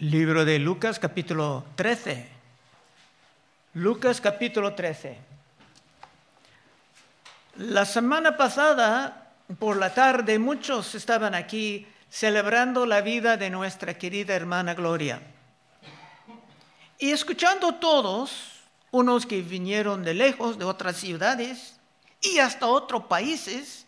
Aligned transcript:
Libro 0.00 0.46
de 0.46 0.58
Lucas 0.58 0.98
capítulo 0.98 1.62
13. 1.76 2.26
Lucas 3.74 4.18
capítulo 4.22 4.72
13. 4.72 5.18
La 7.58 7.84
semana 7.84 8.34
pasada, 8.34 9.34
por 9.58 9.76
la 9.76 9.92
tarde, 9.92 10.38
muchos 10.38 10.94
estaban 10.94 11.34
aquí 11.34 11.86
celebrando 12.08 12.86
la 12.86 13.02
vida 13.02 13.36
de 13.36 13.50
nuestra 13.50 13.98
querida 13.98 14.34
hermana 14.34 14.72
Gloria. 14.72 15.20
Y 16.98 17.10
escuchando 17.10 17.74
todos, 17.74 18.62
unos 18.92 19.26
que 19.26 19.42
vinieron 19.42 20.02
de 20.02 20.14
lejos, 20.14 20.58
de 20.58 20.64
otras 20.64 20.96
ciudades 20.96 21.78
y 22.22 22.38
hasta 22.38 22.64
otros 22.64 23.04
países, 23.04 23.84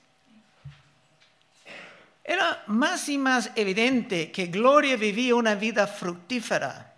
era 2.25 2.63
más 2.69 3.09
y 3.09 3.19
más 3.19 3.51
evidente 3.57 4.31
que 4.31 4.47
Gloria 4.47 4.97
vivía 4.97 5.35
una 5.35 5.55
vida 5.55 5.87
fructífera 5.87 6.95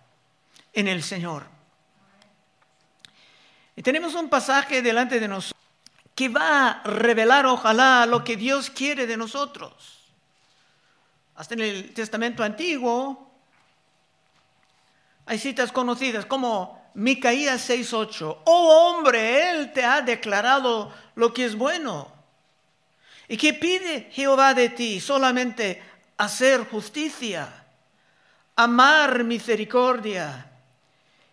en 0.72 0.88
el 0.88 1.02
Señor. 1.02 1.44
Y 3.76 3.82
tenemos 3.82 4.14
un 4.14 4.28
pasaje 4.28 4.82
delante 4.82 5.18
de 5.18 5.28
nosotros 5.28 5.54
que 6.14 6.28
va 6.28 6.68
a 6.68 6.82
revelar, 6.84 7.46
ojalá, 7.46 8.06
lo 8.06 8.22
que 8.22 8.36
Dios 8.36 8.70
quiere 8.70 9.06
de 9.06 9.16
nosotros. 9.16 9.72
Hasta 11.34 11.54
en 11.54 11.60
el 11.60 11.92
Testamento 11.92 12.44
Antiguo 12.44 13.32
hay 15.26 15.38
citas 15.38 15.72
conocidas 15.72 16.26
como 16.26 16.90
Micaías 16.94 17.68
6:8. 17.68 18.42
Oh 18.44 18.92
hombre, 18.94 19.50
Él 19.50 19.72
te 19.72 19.84
ha 19.84 20.02
declarado 20.02 20.92
lo 21.16 21.32
que 21.32 21.44
es 21.44 21.56
bueno. 21.56 22.13
¿Y 23.28 23.36
qué 23.36 23.54
pide 23.54 24.10
Jehová 24.12 24.54
de 24.54 24.68
ti? 24.68 25.00
Solamente 25.00 25.82
hacer 26.16 26.68
justicia, 26.68 27.64
amar 28.56 29.24
misericordia 29.24 30.50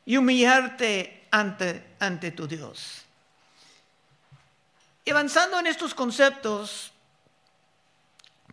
y 0.06 0.18
humillarte 0.18 1.28
ante, 1.32 1.96
ante 2.00 2.32
tu 2.32 2.48
Dios. 2.48 3.04
Y 5.04 5.12
avanzando 5.12 5.60
en 5.60 5.68
estos 5.68 5.94
conceptos, 5.94 6.92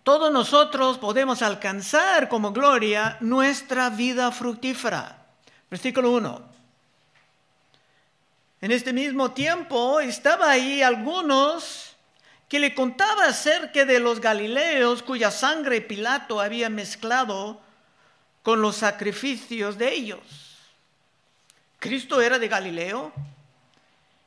todos 0.03 0.33
nosotros 0.33 0.99
podemos 0.99 1.43
alcanzar 1.43 2.29
como 2.29 2.53
gloria 2.53 3.19
nuestra 3.21 3.91
vida 3.91 4.33
fructífera. 4.33 5.27
Versículo 5.71 6.13
1. 6.13 6.49
En 8.61 8.73
este 8.73 8.93
mismo 8.93 9.33
tiempo 9.33 10.01
estaba 10.01 10.51
ahí 10.51 10.83
algunos 10.83 11.88
que 12.49 12.59
le 12.59 12.75
contaba 12.75 13.27
acerca 13.27 13.85
de 13.85 14.01
los 14.01 14.21
galileos 14.21 15.03
cuya 15.03 15.31
sangre 15.31 15.81
Pilato 15.81 16.41
había 16.41 16.71
mezclado 16.71 17.61
con 18.43 18.63
los 18.63 18.77
sacrificios 18.77 19.77
de 19.77 19.93
ellos. 19.93 20.21
Cristo 21.79 22.21
era 22.23 22.39
de 22.39 22.49
Galileo 22.49 23.13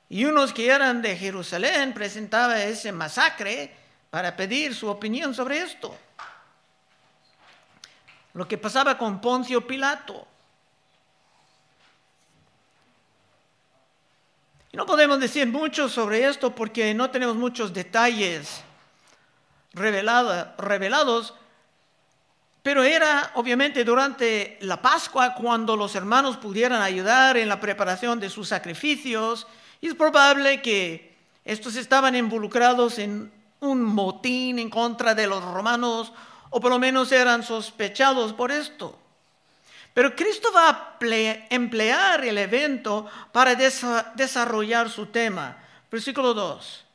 y 0.08 0.26
unos 0.26 0.54
que 0.54 0.68
eran 0.68 1.02
de 1.02 1.18
Jerusalén 1.18 1.94
presentaban 1.94 2.58
ese 2.58 2.92
masacre 2.92 3.74
para 4.10 4.36
pedir 4.36 4.76
su 4.76 4.88
opinión 4.88 5.34
sobre 5.34 5.60
esto. 5.60 5.98
Lo 8.34 8.48
que 8.48 8.58
pasaba 8.58 8.98
con 8.98 9.20
Poncio 9.20 9.66
Pilato. 9.66 10.28
Y 14.74 14.78
no 14.78 14.86
podemos 14.86 15.20
decir 15.20 15.48
mucho 15.48 15.90
sobre 15.90 16.26
esto 16.26 16.56
porque 16.56 16.94
no 16.94 17.12
tenemos 17.12 17.36
muchos 17.36 17.74
detalles 17.74 18.64
revelados, 19.74 21.34
pero 22.64 22.84
era 22.84 23.32
obviamente 23.36 23.84
durante 23.84 24.58
la 24.62 24.82
Pascua 24.82 25.34
cuando 25.34 25.76
los 25.76 25.96
hermanos 25.96 26.38
pudieran 26.38 26.82
ayudar 26.82 27.36
en 27.36 27.50
la 27.50 27.60
preparación 27.60 28.20
de 28.20 28.30
sus 28.30 28.48
sacrificios 28.48 29.46
y 29.82 29.88
es 29.88 29.96
probable 29.96 30.62
que 30.62 31.18
estos 31.44 31.76
estaban 31.76 32.16
involucrados 32.16 32.98
en 33.00 33.32
un 33.60 33.84
motín 33.84 34.58
en 34.58 34.70
contra 34.70 35.16
de 35.16 35.28
los 35.28 35.44
romanos 35.44 36.14
o 36.50 36.62
por 36.62 36.72
lo 36.72 36.80
menos 36.80 37.12
eran 37.12 37.44
sospechados 37.44 38.32
por 38.32 38.52
esto. 38.52 39.01
Pero 39.94 40.16
Cristo 40.16 40.52
va 40.54 40.70
a 40.70 40.98
emplear 41.50 42.24
el 42.24 42.38
evento 42.38 43.10
para 43.32 43.56
desarrollar 43.56 44.90
su 44.90 45.08
tema. 45.08 45.58
Versículo 45.90 46.34
2. 46.34 46.86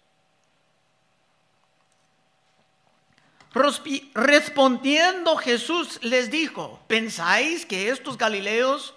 Respondiendo 4.14 5.36
Jesús 5.36 5.98
les 6.02 6.30
dijo, 6.30 6.80
¿pensáis 6.86 7.64
que 7.64 7.90
estos 7.90 8.18
Galileos, 8.18 8.94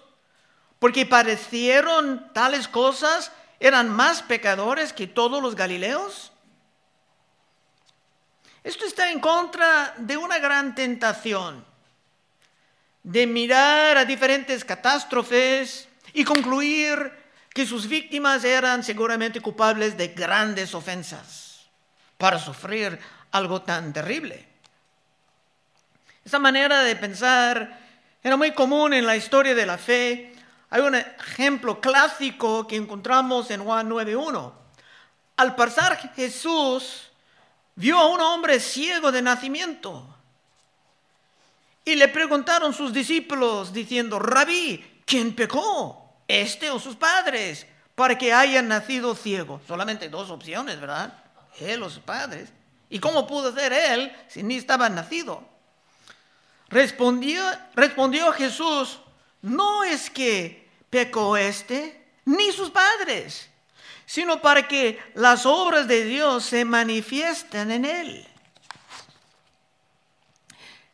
porque 0.78 1.06
parecieron 1.06 2.30
tales 2.32 2.68
cosas, 2.68 3.32
eran 3.58 3.90
más 3.90 4.22
pecadores 4.22 4.92
que 4.92 5.06
todos 5.06 5.42
los 5.42 5.54
Galileos? 5.54 6.32
Esto 8.62 8.84
está 8.84 9.10
en 9.10 9.20
contra 9.20 9.94
de 9.96 10.16
una 10.18 10.38
gran 10.38 10.74
tentación 10.74 11.69
de 13.02 13.26
mirar 13.26 13.96
a 13.96 14.04
diferentes 14.04 14.64
catástrofes 14.64 15.88
y 16.12 16.24
concluir 16.24 17.12
que 17.52 17.66
sus 17.66 17.88
víctimas 17.88 18.44
eran 18.44 18.84
seguramente 18.84 19.40
culpables 19.40 19.96
de 19.96 20.08
grandes 20.08 20.74
ofensas 20.74 21.68
para 22.18 22.38
sufrir 22.38 22.98
algo 23.32 23.62
tan 23.62 23.92
terrible. 23.92 24.46
Esa 26.24 26.38
manera 26.38 26.82
de 26.82 26.96
pensar 26.96 27.78
era 28.22 28.36
muy 28.36 28.52
común 28.52 28.92
en 28.92 29.06
la 29.06 29.16
historia 29.16 29.54
de 29.54 29.66
la 29.66 29.78
fe. 29.78 30.32
Hay 30.68 30.82
un 30.82 30.94
ejemplo 30.94 31.80
clásico 31.80 32.66
que 32.66 32.76
encontramos 32.76 33.50
en 33.50 33.64
Juan 33.64 33.88
9.1. 33.88 34.52
Al 35.36 35.54
pasar 35.56 35.96
Jesús 36.14 37.10
vio 37.74 37.98
a 37.98 38.08
un 38.08 38.20
hombre 38.20 38.60
ciego 38.60 39.10
de 39.10 39.22
nacimiento 39.22 40.19
y 41.84 41.94
le 41.94 42.08
preguntaron 42.08 42.72
sus 42.72 42.92
discípulos 42.92 43.72
diciendo, 43.72 44.18
Rabí, 44.18 45.02
¿quién 45.04 45.34
pecó? 45.34 46.22
¿Este 46.28 46.70
o 46.70 46.78
sus 46.78 46.96
padres? 46.96 47.66
Para 47.94 48.16
que 48.16 48.32
haya 48.32 48.62
nacido 48.62 49.14
ciego. 49.14 49.60
Solamente 49.66 50.08
dos 50.08 50.30
opciones, 50.30 50.80
¿verdad? 50.80 51.22
Él 51.58 51.82
o 51.82 51.90
sus 51.90 52.02
padres. 52.02 52.52
¿Y 52.88 52.98
cómo 52.98 53.26
pudo 53.26 53.54
ser 53.54 53.72
él 53.72 54.12
si 54.28 54.42
ni 54.42 54.56
estaba 54.56 54.88
nacido? 54.88 55.48
Respondió, 56.68 57.42
respondió 57.74 58.32
Jesús, 58.32 59.00
no 59.42 59.82
es 59.82 60.10
que 60.10 60.68
pecó 60.88 61.36
este 61.36 62.12
ni 62.24 62.52
sus 62.52 62.70
padres, 62.70 63.48
sino 64.06 64.40
para 64.40 64.68
que 64.68 65.00
las 65.14 65.46
obras 65.46 65.88
de 65.88 66.04
Dios 66.04 66.44
se 66.44 66.64
manifiesten 66.64 67.70
en 67.70 67.84
él. 67.84 68.29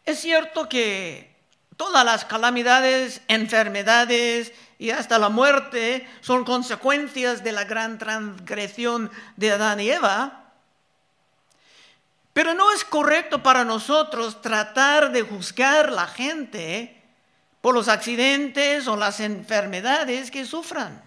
Es 0.07 0.21
cierto 0.21 0.69
que 0.69 1.37
todas 1.77 2.05
las 2.05 2.25
calamidades, 2.25 3.21
enfermedades 3.27 4.53
y 4.79 4.91
hasta 4.91 5.19
la 5.19 5.29
muerte 5.29 6.09
son 6.21 6.45
consecuencias 6.45 7.43
de 7.43 7.51
la 7.51 7.65
gran 7.65 7.99
transgresión 7.99 9.11
de 9.37 9.51
Adán 9.51 9.81
y 9.81 9.91
Eva. 9.91 10.45
Pero 12.33 12.55
no 12.55 12.71
es 12.71 12.85
correcto 12.85 13.43
para 13.43 13.65
nosotros 13.65 14.41
tratar 14.41 15.11
de 15.11 15.23
juzgar 15.23 15.91
la 15.91 16.07
gente 16.07 17.03
por 17.61 17.75
los 17.75 17.89
accidentes 17.89 18.87
o 18.87 18.97
las 18.97 19.19
enfermedades 19.19 20.31
que 20.31 20.45
sufran. 20.45 21.03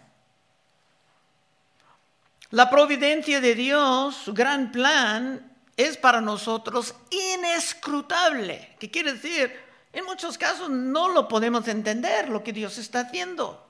La 2.51 2.69
providencia 2.69 3.39
de 3.39 3.55
Dios, 3.55 4.15
su 4.15 4.33
gran 4.33 4.71
plan, 4.71 5.48
es 5.79 5.95
para 5.95 6.19
nosotros 6.19 6.93
inescrutable. 7.09 8.75
¿Qué 8.77 8.91
quiere 8.91 9.13
decir? 9.13 9.57
En 9.93 10.03
muchos 10.03 10.37
casos 10.37 10.69
no 10.69 11.07
lo 11.07 11.29
podemos 11.29 11.65
entender 11.69 12.27
lo 12.27 12.43
que 12.43 12.51
Dios 12.51 12.77
está 12.77 12.99
haciendo. 12.99 13.65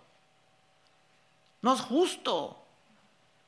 No 1.61 1.75
es 1.75 1.81
justo 1.81 2.65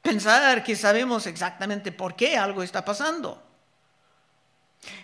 pensar 0.04 0.64
que 0.64 0.76
sabemos 0.76 1.26
exactamente 1.26 1.92
por 1.92 2.16
qué 2.16 2.38
algo 2.38 2.62
está 2.62 2.86
pasando. 2.86 3.42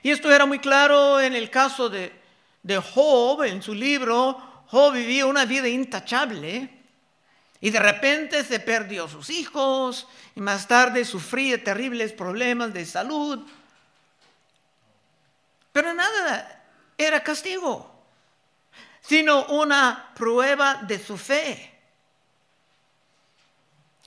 Y 0.04 0.12
esto 0.12 0.32
era 0.32 0.46
muy 0.46 0.60
claro 0.60 1.20
en 1.20 1.34
el 1.34 1.50
caso 1.50 1.90
de, 1.90 2.14
Job, 2.94 3.42
en 3.42 3.64
su 3.64 3.74
libro. 3.74 4.40
Job 4.68 4.94
vivía 4.94 5.26
una 5.26 5.46
vida 5.46 5.68
intachable. 5.68 6.77
Y 7.60 7.72
de 7.72 7.80
repente 7.80 8.44
se 8.44 8.60
perdió 8.60 9.08
sus 9.08 9.30
hijos 9.30 10.08
y 10.36 10.42
más 10.42 10.68
tarde 10.68 11.04
sufría 11.06 11.64
terribles 11.64 12.14
problemas 12.14 12.74
de 12.74 12.86
salud. 12.86 13.46
Pero 15.72 15.94
nada 15.94 16.64
era 16.98 17.24
castigo, 17.24 18.04
sino 19.02 19.46
una 19.48 20.12
prueba 20.16 20.76
de 20.84 21.00
su 21.00 21.18
fe. 21.18 21.74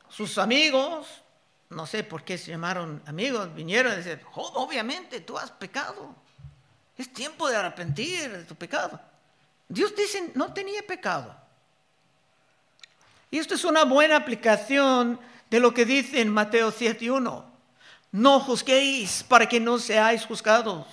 Sus 0.08 0.38
amigos, 0.38 1.06
no 1.70 1.86
sé 1.86 2.04
por 2.04 2.24
qué 2.24 2.36
se 2.36 2.50
llamaron 2.50 3.02
amigos, 3.06 3.54
vinieron 3.54 3.92
y 3.92 3.96
dijeron, 3.96 4.24
obviamente 4.34 5.20
tú 5.20 5.38
has 5.38 5.50
pecado. 5.50 6.14
Es 6.96 7.12
tiempo 7.12 7.48
de 7.48 7.56
arrepentir 7.56 8.30
de 8.30 8.44
tu 8.44 8.54
pecado. 8.54 9.00
Dios 9.68 9.94
dice, 9.94 10.32
no 10.34 10.52
tenía 10.52 10.82
pecado. 10.86 11.34
Y 13.30 13.38
esto 13.38 13.54
es 13.54 13.64
una 13.64 13.84
buena 13.84 14.16
aplicación 14.16 15.20
de 15.50 15.60
lo 15.60 15.72
que 15.72 15.84
dice 15.84 16.20
en 16.20 16.30
Mateo 16.30 16.72
7.1. 16.72 17.44
No 18.12 18.40
juzguéis 18.40 19.22
para 19.22 19.48
que 19.48 19.60
no 19.60 19.78
seáis 19.78 20.24
juzgados. 20.24 20.86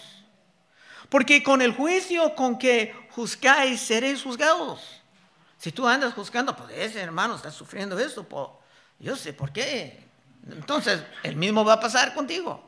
Porque 1.09 1.41
con 1.41 1.61
el 1.61 1.73
juicio 1.73 2.35
con 2.35 2.59
que 2.59 2.93
juzgáis 3.11 3.81
seréis 3.81 4.21
juzgados. 4.21 5.01
Si 5.57 5.71
tú 5.71 5.87
andas 5.87 6.13
juzgando, 6.13 6.55
pues 6.55 6.69
ese 6.77 7.01
hermano 7.01 7.35
está 7.35 7.49
sufriendo 7.49 7.97
esto, 7.97 8.27
yo 8.99 9.15
sé 9.15 9.33
por 9.33 9.51
qué. 9.51 9.97
Entonces, 10.51 11.01
el 11.23 11.35
mismo 11.35 11.65
va 11.65 11.73
a 11.73 11.79
pasar 11.79 12.13
contigo. 12.13 12.63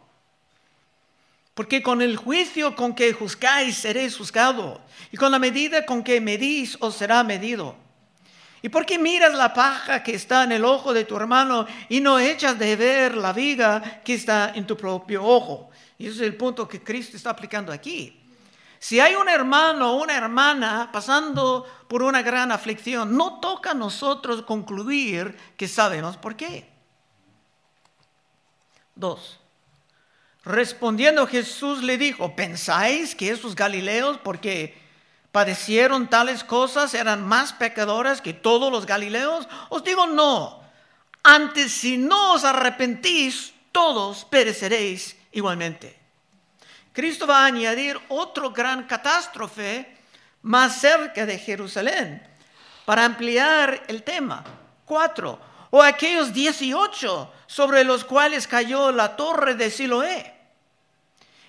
Porque 1.53 1.83
con 1.83 2.01
el 2.01 2.17
juicio 2.17 2.75
con 2.75 2.95
que 2.95 3.13
juzgáis 3.13 3.77
seréis 3.77 4.17
juzgados, 4.17 4.79
y 5.11 5.17
con 5.17 5.31
la 5.31 5.39
medida 5.39 5.85
con 5.85 6.03
que 6.03 6.21
medís 6.21 6.77
os 6.79 6.95
será 6.95 7.23
medido. 7.23 7.75
¿Y 8.61 8.69
por 8.69 8.85
qué 8.85 8.99
miras 8.99 9.33
la 9.33 9.53
paja 9.53 10.03
que 10.03 10.15
está 10.15 10.43
en 10.43 10.51
el 10.51 10.65
ojo 10.65 10.93
de 10.93 11.05
tu 11.05 11.15
hermano 11.15 11.65
y 11.87 12.01
no 12.01 12.19
echas 12.19 12.59
de 12.59 12.75
ver 12.75 13.15
la 13.15 13.31
viga 13.31 14.01
que 14.03 14.15
está 14.15 14.51
en 14.53 14.67
tu 14.67 14.75
propio 14.75 15.23
ojo? 15.23 15.69
Y 15.97 16.07
ese 16.07 16.15
es 16.17 16.21
el 16.21 16.35
punto 16.35 16.67
que 16.67 16.83
Cristo 16.83 17.15
está 17.15 17.29
aplicando 17.29 17.71
aquí. 17.71 18.19
Si 18.79 18.99
hay 18.99 19.15
un 19.15 19.27
hermano 19.27 19.91
o 19.91 20.01
una 20.01 20.15
hermana 20.15 20.89
pasando 20.91 21.65
por 21.87 22.01
una 22.01 22.21
gran 22.21 22.51
aflicción, 22.51 23.15
no 23.15 23.39
toca 23.39 23.71
a 23.71 23.73
nosotros 23.73 24.41
concluir 24.43 25.37
que 25.57 25.67
sabemos 25.67 26.17
por 26.17 26.35
qué. 26.35 26.69
Dos. 28.95 29.39
Respondiendo 30.43 31.27
Jesús 31.27 31.83
le 31.83 31.97
dijo, 31.97 32.35
¿pensáis 32.35 33.15
que 33.15 33.29
esos 33.31 33.55
galileos, 33.55 34.17
porque 34.17 34.88
padecieron 35.31 36.09
tales 36.09 36.43
cosas, 36.43 36.93
eran 36.93 37.27
más 37.27 37.53
pecadores 37.53 38.21
que 38.21 38.33
todos 38.33 38.71
los 38.71 38.85
galileos? 38.85 39.47
Os 39.69 39.83
digo 39.83 40.07
no. 40.07 40.61
Antes 41.23 41.71
si 41.71 41.97
no 41.97 42.33
os 42.33 42.43
arrepentís, 42.43 43.53
todos 43.71 44.25
pereceréis 44.25 45.15
igualmente. 45.31 45.97
Cristo 46.93 47.27
va 47.27 47.43
a 47.43 47.45
añadir 47.45 47.99
otro 48.09 48.51
gran 48.51 48.83
catástrofe 48.83 49.97
más 50.41 50.79
cerca 50.79 51.25
de 51.25 51.37
Jerusalén 51.37 52.25
para 52.85 53.05
ampliar 53.05 53.83
el 53.87 54.03
tema. 54.03 54.43
Cuatro, 54.85 55.39
o 55.69 55.83
aquellos 55.83 56.33
dieciocho 56.33 57.31
sobre 57.45 57.83
los 57.83 58.03
cuales 58.03 58.47
cayó 58.47 58.91
la 58.91 59.15
torre 59.15 59.53
de 59.55 59.69
Siloé. 59.69 60.38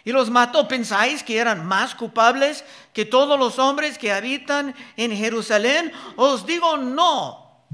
Y 0.05 0.13
los 0.13 0.31
mató. 0.31 0.67
¿Pensáis 0.67 1.23
que 1.23 1.39
eran 1.39 1.67
más 1.67 1.95
culpables 1.95 2.65
que 2.93 3.05
todos 3.05 3.39
los 3.39 3.59
hombres 3.59 3.99
que 3.99 4.13
habitan 4.13 4.75
en 4.97 5.17
Jerusalén? 5.17 5.93
Os 6.17 6.47
digo 6.47 6.77
no. 6.77 7.65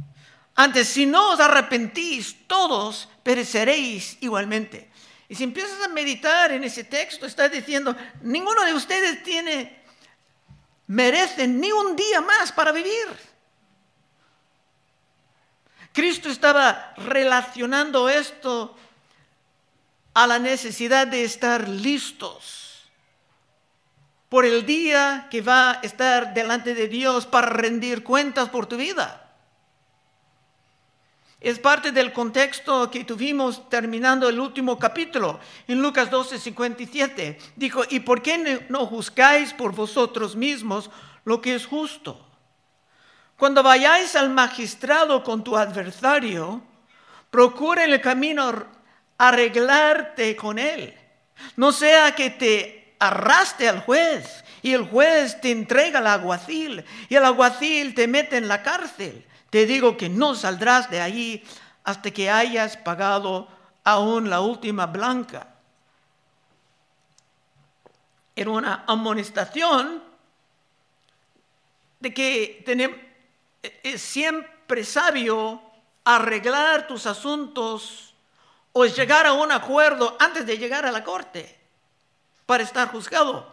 Antes, 0.55 0.89
si 0.89 1.07
no 1.07 1.33
os 1.33 1.41
arrepentís, 1.41 2.47
todos 2.47 3.09
pereceréis 3.23 4.17
igualmente. 4.21 4.91
Y 5.29 5.35
si 5.35 5.45
empiezas 5.45 5.83
a 5.83 5.89
meditar 5.89 6.53
en 6.53 6.65
ese 6.65 6.85
texto, 6.85 7.27
está 7.27 7.49
diciendo, 7.49 7.95
ninguno 8.23 8.65
de 8.65 8.73
ustedes 8.73 9.23
tiene, 9.23 9.83
merece 10.87 11.47
ni 11.47 11.71
un 11.73 11.97
día 11.97 12.21
más 12.21 12.53
para 12.53 12.73
vivir. 12.73 13.07
Cristo 15.93 16.29
estaba 16.29 16.95
relacionando 16.97 18.09
esto 18.09 18.77
a 20.17 20.27
la 20.27 20.39
necesidad 20.39 21.07
de 21.07 21.25
estar 21.25 21.69
listos 21.69 22.89
por 24.31 24.47
el 24.47 24.65
día 24.65 25.29
que 25.31 25.43
va 25.43 25.73
a 25.73 25.81
estar 25.83 26.33
delante 26.33 26.75
de 26.75 26.89
Dios 26.89 27.27
para 27.27 27.49
rendir 27.49 28.03
cuentas 28.03 28.49
por 28.49 28.65
tu 28.65 28.79
vida. 28.79 29.31
Es 31.39 31.59
parte 31.59 31.93
del 31.93 32.15
contexto 32.15 32.91
que 32.91 33.05
tuvimos 33.05 33.69
terminando 33.69 34.27
el 34.27 34.41
último 34.41 34.79
capítulo 34.79 35.39
en 35.69 35.83
Lucas 35.83 36.11
12, 36.11 36.39
57. 36.39 37.39
Dijo, 37.55 37.83
¿y 37.91 38.01
por 38.01 38.23
qué 38.23 38.65
no 38.71 38.87
juzgáis 38.87 39.53
por 39.53 39.75
vosotros 39.75 40.35
mismos 40.35 40.89
lo 41.27 41.43
que 41.43 41.55
es 41.55 41.67
justo? 41.67 42.27
Cuando 43.37 43.63
vayáis 43.63 44.17
al 44.17 44.31
magistrado 44.31 45.23
con 45.23 45.45
tu 45.45 45.59
adversario, 45.59 46.63
procura 47.31 47.85
en 47.85 47.93
el 47.93 48.01
camino 48.01 48.76
arreglarte 49.19 50.37
con 50.37 50.59
él. 50.59 50.95
No 51.57 51.73
sea 51.73 52.15
que 52.15 52.31
te 52.31 52.95
arrastre 52.99 53.69
al 53.69 53.81
juez 53.81 54.45
y 54.63 54.73
el 54.73 54.89
juez 54.89 55.41
te 55.41 55.51
entrega 55.51 55.99
al 55.99 56.07
aguacil 56.07 56.85
y 57.09 57.15
el 57.15 57.25
aguacil 57.25 57.95
te 57.95 58.09
mete 58.09 58.37
en 58.37 58.49
la 58.49 58.63
cárcel 58.63 59.27
te 59.51 59.67
digo 59.67 59.97
que 59.97 60.09
no 60.09 60.35
saldrás 60.35 60.91
de 60.91 61.01
allí 61.01 61.43
hasta 61.85 62.11
que 62.11 62.31
hayas 62.31 62.77
pagado 62.77 63.49
aún 63.85 64.29
la 64.29 64.41
última 64.41 64.87
blanca. 64.87 65.55
Era 68.35 68.51
una 68.51 68.85
amonestación 68.87 70.03
de 72.01 72.13
que 72.13 73.01
es 73.83 74.03
siempre 74.03 74.85
sabio 74.85 75.63
arreglar 76.05 76.87
tus 76.87 77.07
asuntos 77.07 78.15
o 78.79 78.85
llegar 78.85 79.25
a 79.27 79.33
un 79.33 79.51
acuerdo 79.51 80.19
antes 80.21 80.45
de 80.45 80.59
llegar 80.59 80.85
a 80.85 80.93
la 80.93 81.03
corte 81.03 81.59
para 82.45 82.63
estar 82.63 82.89
juzgado. 82.89 83.51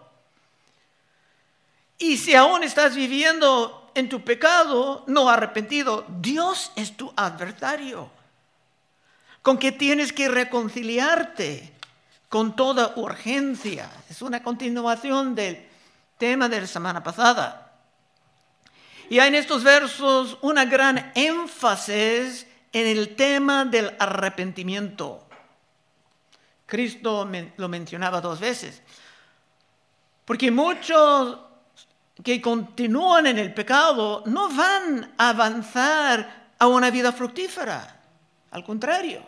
Y 1.97 2.17
si 2.17 2.35
aún 2.35 2.61
estás 2.61 2.93
viviendo 2.93 3.89
en 3.95 4.09
tu 4.09 4.21
pecado 4.25 5.05
no 5.07 5.29
arrepentido, 5.29 6.05
Dios 6.09 6.73
es 6.75 6.97
tu 6.97 7.13
adversario, 7.15 8.11
con 9.41 9.57
que 9.57 9.71
tienes 9.71 10.11
que 10.11 10.27
reconciliarte 10.27 11.71
con 12.27 12.57
toda 12.57 12.91
urgencia. 12.97 13.89
Es 14.09 14.21
una 14.21 14.43
continuación 14.43 15.35
del 15.35 15.65
tema 16.17 16.49
de 16.49 16.59
la 16.59 16.67
semana 16.67 17.01
pasada. 17.01 17.71
Y 19.09 19.19
hay 19.19 19.29
en 19.29 19.35
estos 19.35 19.63
versos 19.63 20.37
una 20.41 20.65
gran 20.65 21.13
énfasis 21.15 22.45
en 22.73 22.87
el 22.87 23.15
tema 23.15 23.65
del 23.65 23.95
arrepentimiento. 23.99 25.25
Cristo 26.65 27.29
lo 27.57 27.69
mencionaba 27.69 28.19
dos 28.19 28.39
veces. 28.39 28.81
Porque 30.25 30.51
muchos 30.51 31.39
que 32.23 32.41
continúan 32.41 33.27
en 33.27 33.39
el 33.39 33.53
pecado 33.53 34.23
no 34.25 34.49
van 34.49 35.13
a 35.17 35.29
avanzar 35.29 36.51
a 36.59 36.67
una 36.67 36.89
vida 36.89 37.11
fructífera. 37.11 38.01
Al 38.51 38.63
contrario. 38.63 39.23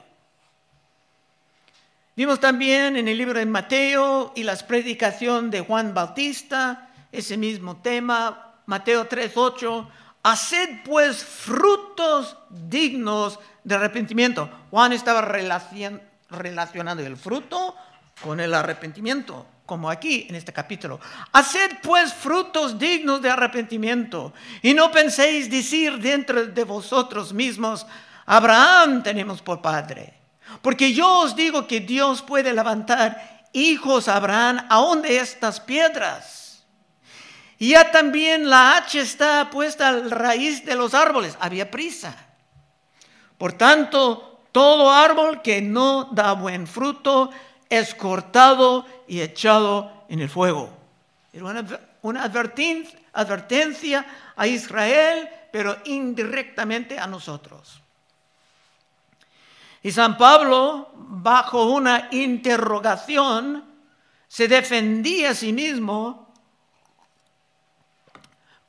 Vimos 2.16 2.40
también 2.40 2.96
en 2.96 3.08
el 3.08 3.18
libro 3.18 3.40
de 3.40 3.46
Mateo 3.46 4.32
y 4.36 4.44
las 4.44 4.64
predicación 4.64 5.52
de 5.52 5.62
Juan 5.62 5.94
Bautista 5.94 6.90
ese 7.12 7.38
mismo 7.38 7.78
tema, 7.78 8.56
Mateo 8.66 9.08
3:8, 9.08 9.88
haced 10.25 10.82
pues 10.84 11.24
frutos 11.24 12.36
dignos 12.50 13.39
de 13.63 13.75
arrepentimiento. 13.75 14.50
Juan 14.72 14.91
estaba 14.91 15.22
relacionando 15.22 17.03
el 17.05 17.15
fruto 17.15 17.75
con 18.24 18.39
el 18.39 18.55
arrepentimiento 18.55 19.46
como 19.67 19.88
aquí 19.88 20.25
en 20.27 20.34
este 20.34 20.51
capítulo. 20.51 21.00
Haced 21.32 21.77
pues 21.84 22.12
frutos 22.12 22.79
dignos 22.79 23.22
de 23.22 23.29
arrepentimiento 23.29 24.34
y 24.63 24.74
no 24.74 24.91
penséis 24.91 25.50
decir 25.50 26.00
dentro 26.00 26.48
de 26.48 26.63
vosotros 26.63 27.32
mismos, 27.32 27.86
Abraham 28.25 29.03
tenemos 29.03 29.44
por 29.44 29.62
padre. 29.62 30.12
Porque 30.63 30.91
yo 30.91 31.20
os 31.20 31.36
digo 31.36 31.67
que 31.67 31.82
Dios 31.82 32.24
puede 32.24 32.51
levantar 32.51 33.48
hijos 33.53 34.08
a 34.08 34.15
Abraham 34.15 34.65
aún 34.70 35.03
de 35.03 35.20
estas 35.20 35.60
piedras. 35.60 36.45
Y 37.58 37.70
ya 37.70 37.92
también 37.92 38.50
la 38.50 38.78
hacha 38.78 39.00
está 39.00 39.50
puesta 39.50 39.88
al 39.88 40.12
raíz 40.12 40.66
de 40.66 40.76
los 40.76 40.94
árboles. 40.94 41.38
Había 41.40 41.72
prisa. 41.72 42.16
Por 43.38 43.54
tanto, 43.54 44.42
todo 44.52 44.92
árbol 44.92 45.42
que 45.42 45.62
no 45.62 46.06
da 46.06 46.34
buen 46.34 46.68
fruto 46.68 47.30
es 47.70 47.96
cortado 47.96 48.86
y 49.08 49.22
echado 49.22 50.06
en 50.10 50.22
el 50.22 50.30
fuego. 50.30 50.72
Era 51.34 51.46
una, 52.02 52.24
advertencia, 52.24 54.06
a 54.38 54.48
Israel, 54.48 55.30
pero 55.52 55.78
indirectamente 55.86 57.00
a 57.00 57.08
nosotros. 57.08 57.82
Y 59.82 59.92
San 59.92 60.18
Pablo, 60.18 60.90
bajo 60.96 61.66
una 61.66 62.10
interrogación, 62.12 63.64
se 64.28 64.48
defendía 64.48 65.32
a 65.32 65.36
sí 65.36 65.54
mismo 65.54 66.25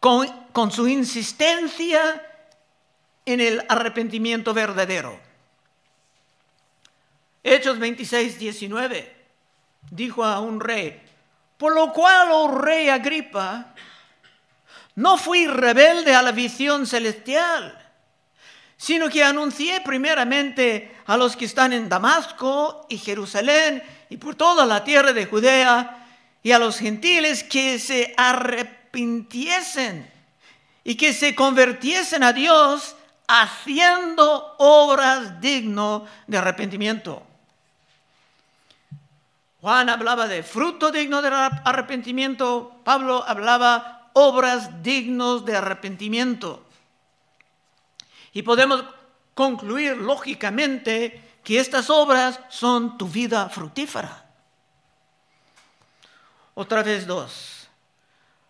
con, 0.00 0.70
su 0.70 0.88
insistencia 0.88 2.22
en 3.24 3.40
el 3.40 3.64
arrepentimiento 3.68 4.54
verdadero. 4.54 5.18
Hechos 7.42 7.78
26, 7.78 8.38
19 8.38 9.16
dijo 9.90 10.24
a 10.24 10.40
un 10.40 10.60
rey, 10.60 11.00
por 11.56 11.74
lo 11.74 11.92
cual, 11.92 12.28
oh 12.32 12.58
rey 12.58 12.88
Agripa, 12.88 13.74
no 14.96 15.16
fui 15.16 15.46
rebelde 15.46 16.14
a 16.14 16.22
la 16.22 16.32
visión 16.32 16.86
celestial, 16.86 17.82
sino 18.76 19.08
que 19.08 19.22
anuncié 19.22 19.80
primeramente 19.80 20.96
a 21.06 21.16
los 21.16 21.36
que 21.36 21.44
están 21.44 21.72
en 21.72 21.88
Damasco 21.88 22.86
y 22.88 22.98
Jerusalén 22.98 23.82
y 24.10 24.16
por 24.16 24.34
toda 24.34 24.66
la 24.66 24.84
tierra 24.84 25.12
de 25.12 25.26
Judea 25.26 26.06
y 26.42 26.52
a 26.52 26.58
los 26.58 26.78
gentiles 26.78 27.42
que 27.44 27.78
se 27.78 28.14
y 30.84 30.94
que 30.96 31.12
se 31.12 31.34
convirtiesen 31.34 32.22
a 32.22 32.32
Dios 32.32 32.96
haciendo 33.28 34.54
obras 34.58 35.40
digno 35.40 36.06
de 36.26 36.38
arrepentimiento. 36.38 37.22
Juan 39.60 39.88
hablaba 39.88 40.28
de 40.28 40.42
fruto 40.42 40.92
digno 40.92 41.22
de 41.22 41.28
arrepentimiento, 41.28 42.80
Pablo 42.84 43.24
hablaba 43.26 44.10
obras 44.12 44.82
dignos 44.82 45.44
de 45.44 45.56
arrepentimiento. 45.56 46.64
Y 48.32 48.42
podemos 48.42 48.84
concluir 49.34 49.96
lógicamente 49.96 51.38
que 51.42 51.58
estas 51.58 51.90
obras 51.90 52.40
son 52.48 52.96
tu 52.96 53.08
vida 53.08 53.48
fructífera. 53.48 54.24
Otra 56.54 56.82
vez 56.82 57.06
dos. 57.06 57.55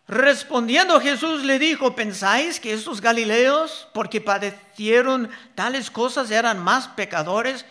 Respondiendo 0.09 1.01
Jesús 1.01 1.43
le 1.45 1.59
dijo, 1.59 1.97
¿pensáis 1.97 2.61
que 2.61 2.73
estos 2.73 3.01
galileos, 3.01 3.89
porque 3.93 4.21
padecieron 4.21 5.31
tales 5.57 5.91
cosas, 5.91 6.31
eran 6.31 6.63
más 6.63 6.87
pecadores 6.89 7.65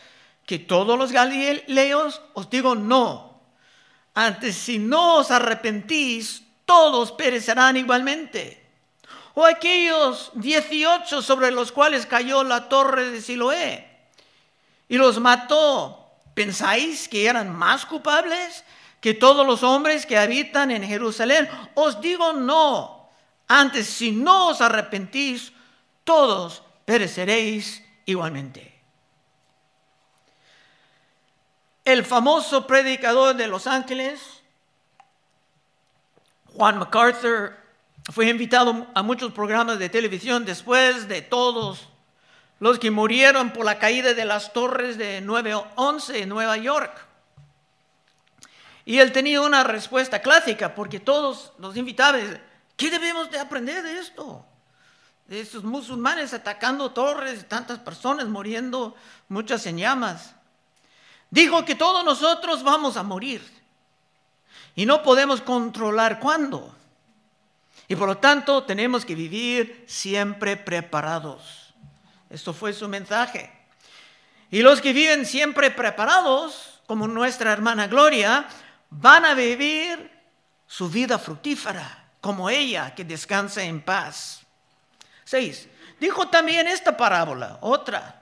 que 0.45 0.59
todos 0.59 0.99
los 0.99 1.13
galileos? 1.13 2.21
Os 2.33 2.49
digo, 2.49 2.75
no. 2.75 3.41
Antes, 4.13 4.55
si 4.55 4.79
no 4.79 5.17
os 5.17 5.31
arrepentís, 5.31 6.43
todos 6.65 7.13
perecerán 7.13 7.77
igualmente. 7.77 8.65
O 9.33 9.45
aquellos 9.45 10.31
18 10.35 11.21
sobre 11.21 11.51
los 11.51 11.71
cuales 11.71 12.05
cayó 12.05 12.43
la 12.43 12.67
torre 12.67 13.11
de 13.11 13.21
Siloé 13.21 13.95
y 14.87 14.97
los 14.97 15.19
mató, 15.19 16.11
¿pensáis 16.33 17.07
que 17.07 17.27
eran 17.27 17.53
más 17.53 17.85
culpables 17.85 18.63
que 19.05 19.13
todos 19.13 19.45
los 19.45 19.62
hombres 19.62 20.07
que 20.07 20.17
habitan 20.17 20.71
en 20.71 20.81
Jerusalén? 20.81 21.47
Os 21.75 22.01
digo 22.01 22.33
no. 22.33 23.07
Antes, 23.47 23.85
si 23.85 24.12
no 24.12 24.47
os 24.47 24.62
arrepentís, 24.62 25.53
todos 26.03 26.63
pereceréis 26.85 27.83
igualmente. 28.07 28.81
El 31.83 32.03
famoso 32.03 32.65
predicador 32.65 33.35
de 33.35 33.45
Los 33.45 33.67
Ángeles 33.67 34.41
Juan 36.55 36.79
MacArthur 36.79 37.55
fue 38.12 38.27
invitado 38.27 38.88
a 38.95 39.03
muchos 39.03 39.31
programas 39.33 39.77
de 39.77 39.89
televisión 39.89 40.45
después 40.45 41.07
de 41.07 41.21
todos 41.21 41.89
los 42.59 42.79
que 42.79 42.89
murieron 42.89 43.51
por 43.51 43.65
la 43.65 43.77
caída 43.77 44.15
de 44.15 44.25
las 44.25 44.51
torres 44.51 44.97
de 44.97 45.21
911 45.21 46.24
en 46.24 46.29
Nueva 46.29 46.57
York. 46.57 47.04
Y 48.85 48.99
él 48.99 49.11
tenía 49.11 49.41
una 49.41 49.63
respuesta 49.63 50.21
clásica, 50.21 50.75
porque 50.75 50.99
todos 50.99 51.51
los 51.57 51.75
invitados, 51.75 52.21
¿qué 52.77 52.91
debemos 52.91 53.31
de 53.31 53.39
aprender 53.39 53.83
de 53.83 53.97
esto? 53.97 54.45
De 55.27 55.41
esos 55.41 55.63
musulmanes 55.63 56.35
atacando 56.35 56.91
torres, 56.91 57.49
tantas 57.49 57.79
personas 57.79 58.27
muriendo, 58.27 58.95
muchas 59.27 59.65
en 59.65 59.79
llamas. 59.79 60.35
Dijo 61.31 61.65
que 61.65 61.73
todos 61.73 62.05
nosotros 62.05 62.61
vamos 62.61 62.95
a 62.95 63.01
morir. 63.01 63.41
Y 64.75 64.85
no 64.85 65.01
podemos 65.01 65.41
controlar 65.41 66.19
cuándo. 66.19 66.75
Y 67.87 67.95
por 67.95 68.07
lo 68.07 68.17
tanto 68.17 68.63
tenemos 68.63 69.03
que 69.03 69.15
vivir 69.15 69.83
siempre 69.87 70.57
preparados. 70.57 71.73
Esto 72.29 72.53
fue 72.53 72.71
su 72.73 72.87
mensaje. 72.87 73.51
Y 74.51 74.61
los 74.61 74.79
que 74.79 74.93
viven 74.93 75.25
siempre 75.25 75.71
preparados, 75.71 76.81
como 76.85 77.07
nuestra 77.07 77.51
hermana 77.51 77.87
Gloria, 77.87 78.47
van 78.99 79.25
a 79.25 79.33
vivir 79.33 80.11
su 80.67 80.89
vida 80.89 81.19
fructífera, 81.19 82.05
como 82.21 82.49
ella 82.49 82.93
que 82.95 83.03
descansa 83.03 83.63
en 83.63 83.81
paz. 83.81 84.41
Seis. 85.23 85.67
Dijo 85.99 86.27
también 86.27 86.67
esta 86.67 86.95
parábola, 86.95 87.57
otra. 87.61 88.21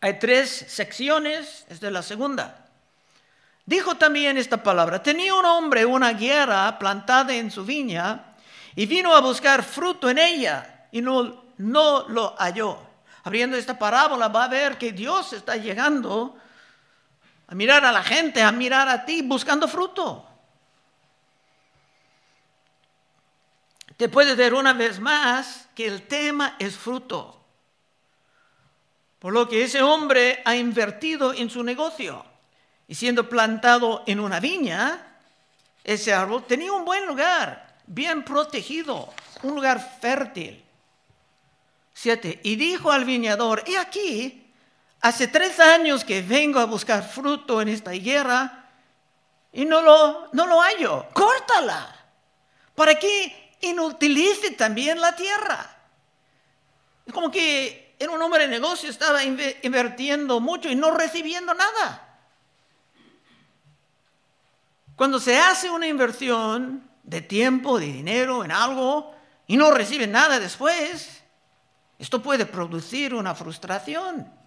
Hay 0.00 0.18
tres 0.18 0.50
secciones, 0.68 1.64
esta 1.68 1.86
es 1.88 1.92
la 1.92 2.02
segunda. 2.02 2.66
Dijo 3.66 3.96
también 3.96 4.38
esta 4.38 4.62
palabra, 4.62 5.02
tenía 5.02 5.34
un 5.34 5.44
hombre 5.44 5.84
una 5.84 6.12
guerra 6.12 6.78
plantada 6.78 7.34
en 7.34 7.50
su 7.50 7.64
viña 7.64 8.36
y 8.74 8.86
vino 8.86 9.14
a 9.14 9.20
buscar 9.20 9.62
fruto 9.62 10.08
en 10.08 10.18
ella 10.18 10.86
y 10.92 11.00
no, 11.00 11.44
no 11.58 12.08
lo 12.08 12.34
halló. 12.38 12.78
Abriendo 13.24 13.56
esta 13.56 13.78
parábola 13.78 14.28
va 14.28 14.44
a 14.44 14.48
ver 14.48 14.78
que 14.78 14.92
Dios 14.92 15.32
está 15.32 15.56
llegando 15.56 16.36
a 17.48 17.54
mirar 17.54 17.84
a 17.84 17.92
la 17.92 18.02
gente, 18.02 18.42
a 18.42 18.52
mirar 18.52 18.88
a 18.88 19.04
ti 19.04 19.22
buscando 19.22 19.66
fruto. 19.66 20.24
Te 23.96 24.08
puedes 24.08 24.36
ver 24.36 24.54
una 24.54 24.74
vez 24.74 25.00
más 25.00 25.68
que 25.74 25.86
el 25.86 26.06
tema 26.06 26.56
es 26.58 26.76
fruto. 26.76 27.34
Por 29.18 29.32
lo 29.32 29.48
que 29.48 29.64
ese 29.64 29.82
hombre 29.82 30.42
ha 30.44 30.54
invertido 30.54 31.34
en 31.34 31.50
su 31.50 31.64
negocio 31.64 32.24
y 32.86 32.94
siendo 32.94 33.28
plantado 33.28 34.04
en 34.06 34.20
una 34.20 34.38
viña, 34.38 35.06
ese 35.82 36.12
árbol 36.12 36.44
tenía 36.46 36.72
un 36.72 36.84
buen 36.84 37.06
lugar, 37.06 37.76
bien 37.86 38.24
protegido, 38.24 39.12
un 39.42 39.54
lugar 39.54 39.98
fértil. 40.00 40.62
Siete, 41.92 42.40
y 42.44 42.54
dijo 42.54 42.92
al 42.92 43.04
viñador, 43.04 43.64
y 43.66 43.74
aquí, 43.74 44.47
hace 45.00 45.28
tres 45.28 45.60
años 45.60 46.04
que 46.04 46.22
vengo 46.22 46.58
a 46.58 46.64
buscar 46.64 47.08
fruto 47.08 47.60
en 47.62 47.68
esta 47.68 47.94
higuera 47.94 48.70
y 49.52 49.64
no 49.64 49.82
lo, 49.82 50.28
no 50.32 50.46
lo 50.46 50.60
hallo, 50.60 51.06
córtala, 51.12 51.94
para 52.74 52.98
que 52.98 53.56
inutilice 53.60 54.52
también 54.52 55.00
la 55.00 55.14
tierra. 55.16 55.76
Es 57.06 57.12
como 57.12 57.30
que 57.30 57.96
en 57.98 58.10
un 58.10 58.20
hombre 58.20 58.42
de 58.42 58.48
negocio 58.48 58.90
estaba 58.90 59.24
invirtiendo 59.24 60.40
mucho 60.40 60.68
y 60.68 60.76
no 60.76 60.90
recibiendo 60.92 61.54
nada. 61.54 62.04
Cuando 64.94 65.18
se 65.18 65.38
hace 65.38 65.70
una 65.70 65.86
inversión 65.86 66.88
de 67.02 67.22
tiempo, 67.22 67.78
de 67.78 67.86
dinero 67.86 68.44
en 68.44 68.52
algo 68.52 69.14
y 69.46 69.56
no 69.56 69.70
recibe 69.70 70.06
nada 70.06 70.38
después, 70.38 71.22
esto 71.98 72.22
puede 72.22 72.46
producir 72.46 73.14
una 73.14 73.34
frustración. 73.34 74.37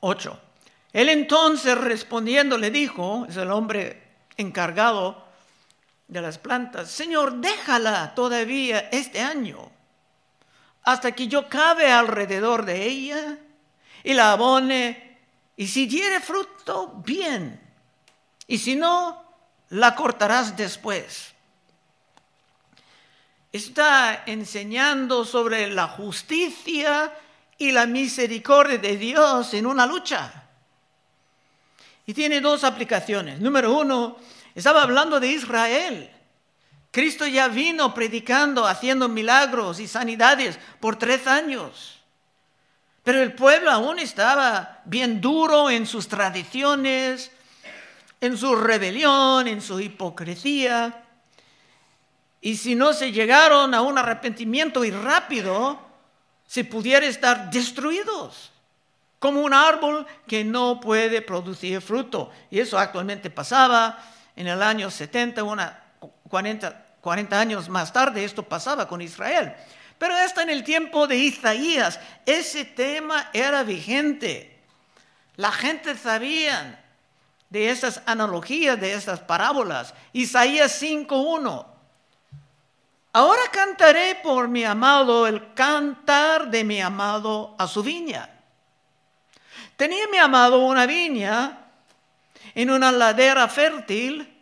Ocho. 0.00 0.38
Él 0.92 1.08
entonces 1.08 1.76
respondiendo 1.78 2.58
le 2.58 2.70
dijo, 2.70 3.26
es 3.28 3.36
el 3.36 3.50
hombre 3.50 4.02
encargado 4.36 5.24
de 6.08 6.20
las 6.20 6.38
plantas, 6.38 6.90
Señor, 6.90 7.34
déjala 7.34 8.14
todavía 8.14 8.88
este 8.90 9.20
año, 9.20 9.70
hasta 10.82 11.12
que 11.12 11.28
yo 11.28 11.48
cabe 11.48 11.92
alrededor 11.92 12.64
de 12.64 12.82
ella 12.84 13.38
y 14.02 14.14
la 14.14 14.32
abone 14.32 15.18
y 15.56 15.68
si 15.68 15.86
diere 15.86 16.20
fruto, 16.20 17.02
bien. 17.04 17.60
Y 18.46 18.58
si 18.58 18.74
no, 18.74 19.22
la 19.68 19.94
cortarás 19.94 20.56
después. 20.56 21.34
Está 23.52 24.24
enseñando 24.26 25.24
sobre 25.24 25.68
la 25.68 25.86
justicia 25.86 27.12
y 27.60 27.72
la 27.72 27.84
misericordia 27.84 28.78
de 28.78 28.96
Dios 28.96 29.52
en 29.52 29.66
una 29.66 29.84
lucha. 29.84 30.32
Y 32.06 32.14
tiene 32.14 32.40
dos 32.40 32.64
aplicaciones. 32.64 33.38
Número 33.38 33.78
uno, 33.78 34.16
estaba 34.54 34.82
hablando 34.82 35.20
de 35.20 35.28
Israel. 35.28 36.10
Cristo 36.90 37.26
ya 37.26 37.48
vino 37.48 37.92
predicando, 37.92 38.66
haciendo 38.66 39.10
milagros 39.10 39.78
y 39.78 39.86
sanidades 39.86 40.58
por 40.80 40.96
tres 40.96 41.26
años. 41.26 42.00
Pero 43.04 43.22
el 43.22 43.34
pueblo 43.34 43.70
aún 43.70 43.98
estaba 43.98 44.80
bien 44.86 45.20
duro 45.20 45.68
en 45.68 45.84
sus 45.84 46.08
tradiciones, 46.08 47.30
en 48.22 48.38
su 48.38 48.56
rebelión, 48.56 49.46
en 49.46 49.60
su 49.60 49.78
hipocresía. 49.80 51.04
Y 52.40 52.56
si 52.56 52.74
no 52.74 52.94
se 52.94 53.12
llegaron 53.12 53.74
a 53.74 53.82
un 53.82 53.98
arrepentimiento 53.98 54.82
y 54.82 54.90
rápido, 54.90 55.89
se 56.50 56.64
pudiera 56.64 57.06
estar 57.06 57.48
destruidos, 57.48 58.50
como 59.20 59.40
un 59.40 59.54
árbol 59.54 60.04
que 60.26 60.42
no 60.42 60.80
puede 60.80 61.22
producir 61.22 61.80
fruto. 61.80 62.32
Y 62.50 62.58
eso 62.58 62.76
actualmente 62.76 63.30
pasaba 63.30 63.96
en 64.34 64.48
el 64.48 64.60
año 64.60 64.90
70, 64.90 65.44
una 65.44 65.80
40, 66.28 66.86
40 67.00 67.38
años 67.38 67.68
más 67.68 67.92
tarde, 67.92 68.24
esto 68.24 68.42
pasaba 68.42 68.88
con 68.88 69.00
Israel. 69.00 69.54
Pero 69.96 70.16
hasta 70.16 70.42
en 70.42 70.50
el 70.50 70.64
tiempo 70.64 71.06
de 71.06 71.18
Isaías, 71.18 72.00
ese 72.26 72.64
tema 72.64 73.30
era 73.32 73.62
vigente. 73.62 74.58
La 75.36 75.52
gente 75.52 75.96
sabía 75.96 76.82
de 77.48 77.70
estas 77.70 78.02
analogías, 78.06 78.80
de 78.80 78.94
estas 78.94 79.20
parábolas. 79.20 79.94
Isaías 80.12 80.82
5.1. 80.82 81.69
Ahora 83.12 83.42
cantaré 83.50 84.14
por 84.22 84.46
mi 84.48 84.64
amado 84.64 85.26
el 85.26 85.52
cantar 85.54 86.48
de 86.50 86.62
mi 86.62 86.80
amado 86.80 87.56
a 87.58 87.66
su 87.66 87.82
viña. 87.82 88.30
Tenía 89.76 90.06
mi 90.08 90.18
amado 90.18 90.58
una 90.58 90.86
viña 90.86 91.58
en 92.54 92.70
una 92.70 92.92
ladera 92.92 93.48
fértil, 93.48 94.36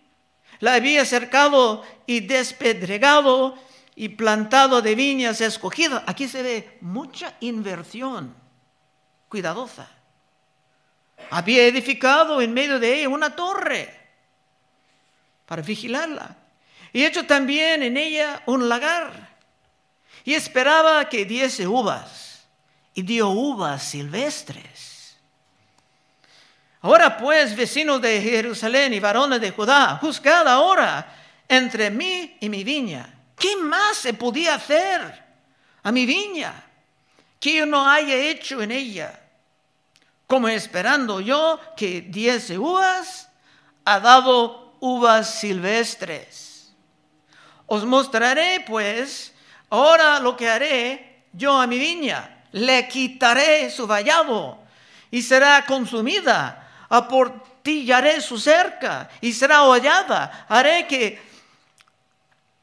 la 0.61 0.75
había 0.75 1.05
cercado 1.05 1.83
y 2.07 2.21
despedregado 2.21 3.57
y 3.95 4.11
plantado 4.11 4.83
de 4.83 4.95
viñas 4.95 5.41
escogidas. 5.41 6.03
Aquí 6.07 6.29
se 6.29 6.43
ve 6.43 6.79
mucha 6.83 7.35
inversión 7.41 8.35
cuidadosa. 9.29 9.89
Había 11.31 11.67
edificado 11.67 12.41
en 12.41 12.53
medio 12.53 12.79
de 12.79 13.01
ella 13.01 13.09
una 13.09 13.35
torre 13.35 13.95
para 15.47 15.63
vigilarla. 15.63 16.37
Y 16.99 17.07
hecho 17.07 17.25
también 17.27 17.85
en 17.85 17.97
ella 17.97 18.43
un 18.47 18.69
lagar. 18.69 19.13
Y 20.25 20.35
esperaba 20.35 21.09
que 21.09 21.25
diese 21.25 21.65
uvas. 21.65 22.45
Y 22.93 23.03
dio 23.03 23.29
uvas 23.29 23.85
silvestres. 23.85 25.17
Ahora 26.81 27.17
pues, 27.17 27.55
vecinos 27.55 28.03
de 28.03 28.21
Jerusalén 28.21 28.93
y 28.95 28.99
varones 28.99 29.41
de 29.41 29.53
Judá, 29.53 29.97
juzgad 30.01 30.49
ahora 30.49 31.15
entre 31.47 31.89
mí 31.89 32.37
y 32.41 32.49
mi 32.49 32.65
viña. 32.65 33.09
¿Qué 33.39 33.55
más 33.55 33.99
se 33.99 34.15
podía 34.15 34.57
hacer 34.57 35.25
a 35.85 35.93
mi 35.93 36.05
viña 36.05 36.53
que 37.39 37.59
yo 37.59 37.65
no 37.67 37.89
haya 37.89 38.17
hecho 38.17 38.61
en 38.61 38.73
ella? 38.73 39.21
Como 40.27 40.49
esperando 40.49 41.21
yo 41.21 41.61
que 41.77 42.01
diese 42.01 42.59
uvas, 42.59 43.29
ha 43.85 44.01
dado 44.01 44.77
uvas 44.81 45.39
silvestres. 45.39 46.48
Os 47.69 47.85
mostraré 47.85 48.65
pues 48.67 49.33
ahora 49.69 50.19
lo 50.21 50.37
que 50.37 50.49
haré 50.49 51.25
yo 51.33 51.61
a 51.61 51.67
mi 51.67 51.79
viña. 51.79 52.47
Le 52.53 52.89
quitaré 52.89 53.71
su 53.71 53.87
vallado 53.87 54.59
y 55.11 55.21
será 55.21 55.65
consumida. 55.67 56.87
Aportillaré 56.89 58.23
su 58.23 58.39
cerca 58.39 59.11
y 59.21 59.35
será 59.35 59.65
hollada. 59.65 60.47
Haré 60.49 60.87
que 60.87 61.21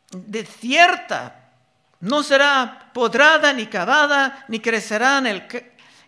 desierta, 0.09 1.51
no 1.99 2.23
será 2.23 2.89
podrada 2.91 3.53
ni 3.53 3.67
cavada, 3.67 4.45
ni 4.47 4.59
crecerán 4.59 5.27
el, 5.27 5.43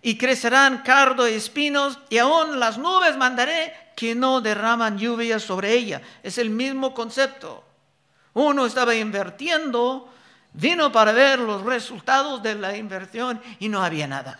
y 0.02 0.18
crecerán 0.18 0.80
cardo 0.80 1.28
y 1.28 1.34
espinos, 1.34 2.00
y 2.10 2.18
aún 2.18 2.60
las 2.60 2.80
nubes 2.80 3.16
mandaré 3.16 3.92
que 3.96 4.16
no 4.16 4.42
derraman 4.42 4.98
lluvia 4.98 5.40
sobre 5.40 5.74
ella. 5.74 6.02
Es 6.24 6.40
el 6.40 6.50
mismo 6.50 6.96
concepto. 6.96 7.67
Uno 8.38 8.66
estaba 8.66 8.94
invirtiendo, 8.96 10.14
vino 10.54 10.92
para 10.92 11.12
ver 11.12 11.40
los 11.40 11.64
resultados 11.64 12.42
de 12.44 12.56
la 12.56 12.76
inversión 12.76 13.42
y 13.60 13.70
no 13.70 13.84
había 13.84 14.08
nada. 14.08 14.40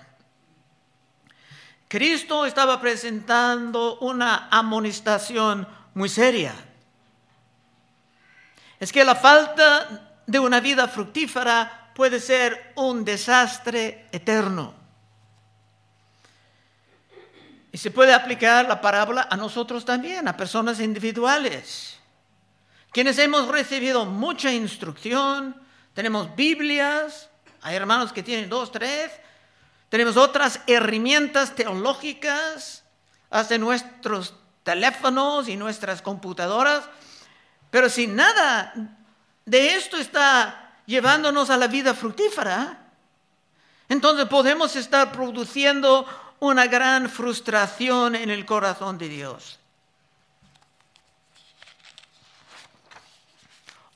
Cristo 1.88 2.46
estaba 2.46 2.82
presentando 2.82 3.98
una 4.00 4.50
amonestación 4.52 5.68
muy 5.94 6.10
seria 6.10 6.54
es 8.80 8.92
que 8.92 9.04
la 9.04 9.16
falta 9.16 10.20
de 10.26 10.40
una 10.40 10.60
vida 10.60 10.88
fructífera 10.88 11.92
puede 11.94 12.20
ser 12.20 12.74
un 12.76 13.04
desastre 13.04 14.08
eterno. 14.12 14.74
Y 17.72 17.78
se 17.78 17.92
puede 17.92 18.14
aplicar 18.14 18.68
la 18.68 18.80
parábola 18.80 19.28
a 19.30 19.36
nosotros 19.36 19.84
también, 19.84 20.28
a 20.28 20.38
personas 20.38 20.80
individuales, 20.80 21.97
quienes 22.92 23.18
hemos 23.20 23.48
recibido 23.48 24.06
mucha 24.06 24.52
instrucción, 24.52 25.56
tenemos 25.94 26.36
Biblias, 26.36 27.30
hay 27.62 27.76
hermanos 27.76 28.14
que 28.14 28.24
tienen 28.24 28.50
dos, 28.50 28.72
tres, 28.72 29.12
tenemos 29.90 30.18
otras 30.18 30.62
herramientas 30.68 31.56
teológicas, 31.56 32.84
hasta 33.30 33.58
nuestros 33.58 34.34
teléfonos 34.64 35.48
y 35.48 35.56
nuestras 35.56 36.02
computadoras, 36.02 36.84
pero 37.70 37.90
si 37.90 38.08
nada 38.08 38.74
de 39.46 39.76
esto 39.76 39.98
está 39.98 40.74
llevándonos 40.86 41.50
a 41.50 41.58
la 41.58 41.68
vida 41.68 41.94
fructífera, 41.94 42.80
entonces 43.90 44.26
podemos 44.26 44.76
estar 44.76 45.12
produciendo 45.12 46.06
una 46.40 46.68
gran 46.68 47.10
frustración 47.10 48.16
en 48.16 48.30
el 48.30 48.46
corazón 48.46 48.98
de 48.98 49.10
Dios. 49.10 49.60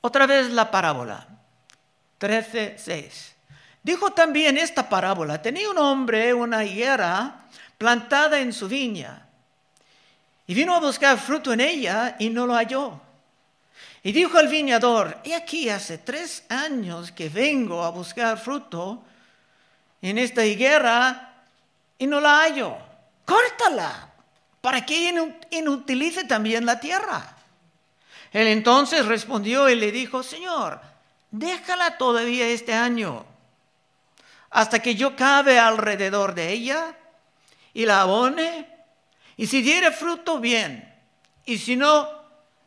Otra 0.01 0.25
vez 0.25 0.49
la 0.49 0.69
parábola, 0.71 1.27
13.6. 2.19 3.33
Dijo 3.83 4.11
también 4.11 4.57
esta 4.57 4.89
parábola, 4.89 5.41
tenía 5.41 5.69
un 5.69 5.77
hombre 5.77 6.33
una 6.33 6.63
higuera 6.63 7.45
plantada 7.77 8.39
en 8.39 8.53
su 8.53 8.67
viña 8.67 9.27
y 10.45 10.53
vino 10.53 10.75
a 10.75 10.79
buscar 10.79 11.17
fruto 11.17 11.53
en 11.53 11.61
ella 11.61 12.15
y 12.19 12.29
no 12.29 12.45
lo 12.45 12.55
halló. 12.55 12.99
Y 14.03 14.11
dijo 14.11 14.39
el 14.39 14.47
viñador, 14.47 15.19
he 15.23 15.35
aquí 15.35 15.69
hace 15.69 15.99
tres 15.99 16.43
años 16.49 17.11
que 17.11 17.29
vengo 17.29 17.83
a 17.83 17.91
buscar 17.91 18.37
fruto 18.39 19.03
en 20.01 20.17
esta 20.17 20.45
higuera 20.45 21.43
y 21.97 22.07
no 22.07 22.19
la 22.19 22.41
hallo. 22.41 22.77
Córtala 23.25 24.09
para 24.59 24.85
que 24.85 25.13
inutilice 25.51 26.23
también 26.23 26.65
la 26.65 26.79
tierra. 26.79 27.37
Él 28.31 28.47
entonces 28.47 29.05
respondió 29.05 29.69
y 29.69 29.75
le 29.75 29.91
dijo, 29.91 30.23
Señor, 30.23 30.79
déjala 31.31 31.97
todavía 31.97 32.47
este 32.47 32.73
año, 32.73 33.25
hasta 34.49 34.79
que 34.79 34.95
yo 34.95 35.15
cabe 35.15 35.59
alrededor 35.59 36.33
de 36.33 36.51
ella 36.51 36.97
y 37.73 37.85
la 37.85 38.01
abone, 38.01 38.67
y 39.37 39.47
si 39.47 39.61
diere 39.61 39.91
fruto, 39.91 40.39
bien, 40.39 40.93
y 41.45 41.57
si 41.57 41.75
no, 41.75 42.07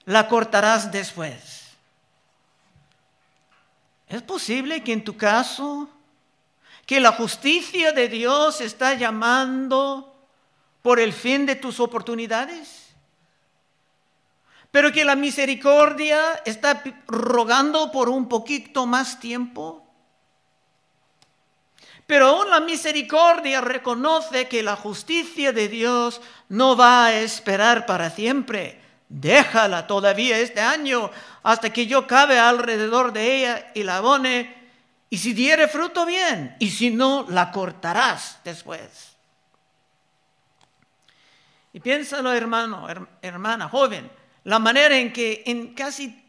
la 0.06 0.28
cortarás 0.28 0.90
después. 0.90 1.62
¿Es 4.08 4.22
posible 4.22 4.82
que 4.82 4.92
en 4.92 5.04
tu 5.04 5.16
caso, 5.16 5.88
que 6.86 7.00
la 7.00 7.12
justicia 7.12 7.92
de 7.92 8.08
Dios 8.08 8.60
está 8.60 8.94
llamando 8.94 10.14
por 10.82 11.00
el 11.00 11.12
fin 11.12 11.46
de 11.46 11.56
tus 11.56 11.80
oportunidades? 11.80 12.83
Pero 14.74 14.90
que 14.90 15.04
la 15.04 15.14
misericordia 15.14 16.42
está 16.44 16.82
rogando 17.06 17.92
por 17.92 18.08
un 18.08 18.28
poquito 18.28 18.86
más 18.86 19.20
tiempo. 19.20 19.86
Pero 22.08 22.26
aún 22.26 22.50
la 22.50 22.58
misericordia 22.58 23.60
reconoce 23.60 24.48
que 24.48 24.64
la 24.64 24.74
justicia 24.74 25.52
de 25.52 25.68
Dios 25.68 26.20
no 26.48 26.76
va 26.76 27.06
a 27.06 27.20
esperar 27.20 27.86
para 27.86 28.10
siempre 28.10 28.82
déjala 29.08 29.86
todavía 29.86 30.38
este 30.38 30.60
año 30.60 31.08
hasta 31.44 31.72
que 31.72 31.86
yo 31.86 32.06
cabe 32.08 32.38
alrededor 32.40 33.12
de 33.12 33.36
ella 33.36 33.70
y 33.74 33.84
la 33.84 33.98
abone. 33.98 34.64
Y 35.08 35.18
si 35.18 35.32
diere 35.32 35.68
fruto, 35.68 36.04
bien. 36.04 36.56
Y 36.58 36.70
si 36.70 36.90
no, 36.90 37.26
la 37.28 37.52
cortarás 37.52 38.40
después. 38.42 39.14
Y 41.72 41.78
piénsalo, 41.78 42.32
hermano, 42.32 42.88
hermana, 43.22 43.68
joven, 43.68 44.10
la 44.44 44.58
manera 44.58 44.96
en 44.96 45.12
que 45.12 45.42
en 45.46 45.74
casi 45.74 46.22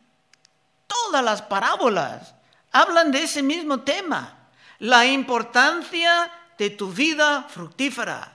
todas 0.88 1.24
las 1.24 1.42
parábolas 1.42 2.34
hablan 2.72 3.12
de 3.12 3.24
ese 3.24 3.44
mismo 3.44 3.82
tema, 3.82 4.38
la 4.80 5.06
importancia 5.06 6.32
de 6.58 6.70
tu 6.70 6.92
vida 6.92 7.44
fructífera. 7.44 8.34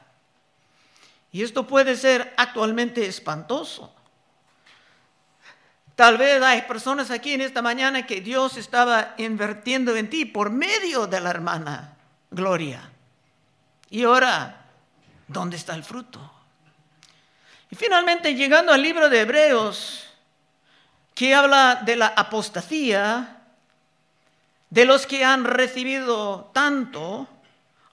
Y 1.32 1.42
esto 1.42 1.66
puede 1.66 1.96
ser 1.96 2.34
actualmente 2.36 3.06
espantoso. 3.06 3.94
Tal 5.94 6.16
vez 6.16 6.42
hay 6.42 6.62
personas 6.62 7.10
aquí 7.10 7.34
en 7.34 7.42
esta 7.42 7.60
mañana 7.60 8.06
que 8.06 8.20
Dios 8.20 8.56
estaba 8.56 9.14
invirtiendo 9.18 9.94
en 9.96 10.08
ti 10.08 10.24
por 10.24 10.50
medio 10.50 11.06
de 11.06 11.20
la 11.20 11.30
hermana 11.30 11.96
Gloria. 12.30 12.90
Y 13.90 14.04
ahora, 14.04 14.64
¿dónde 15.28 15.56
está 15.56 15.74
el 15.74 15.84
fruto? 15.84 16.39
Y 17.70 17.76
finalmente, 17.76 18.34
llegando 18.34 18.72
al 18.72 18.82
libro 18.82 19.08
de 19.08 19.20
Hebreos, 19.20 20.06
que 21.14 21.34
habla 21.34 21.82
de 21.84 21.96
la 21.96 22.08
apostasía, 22.08 23.36
de 24.70 24.84
los 24.84 25.06
que 25.06 25.24
han 25.24 25.44
recibido 25.44 26.50
tanto, 26.52 27.28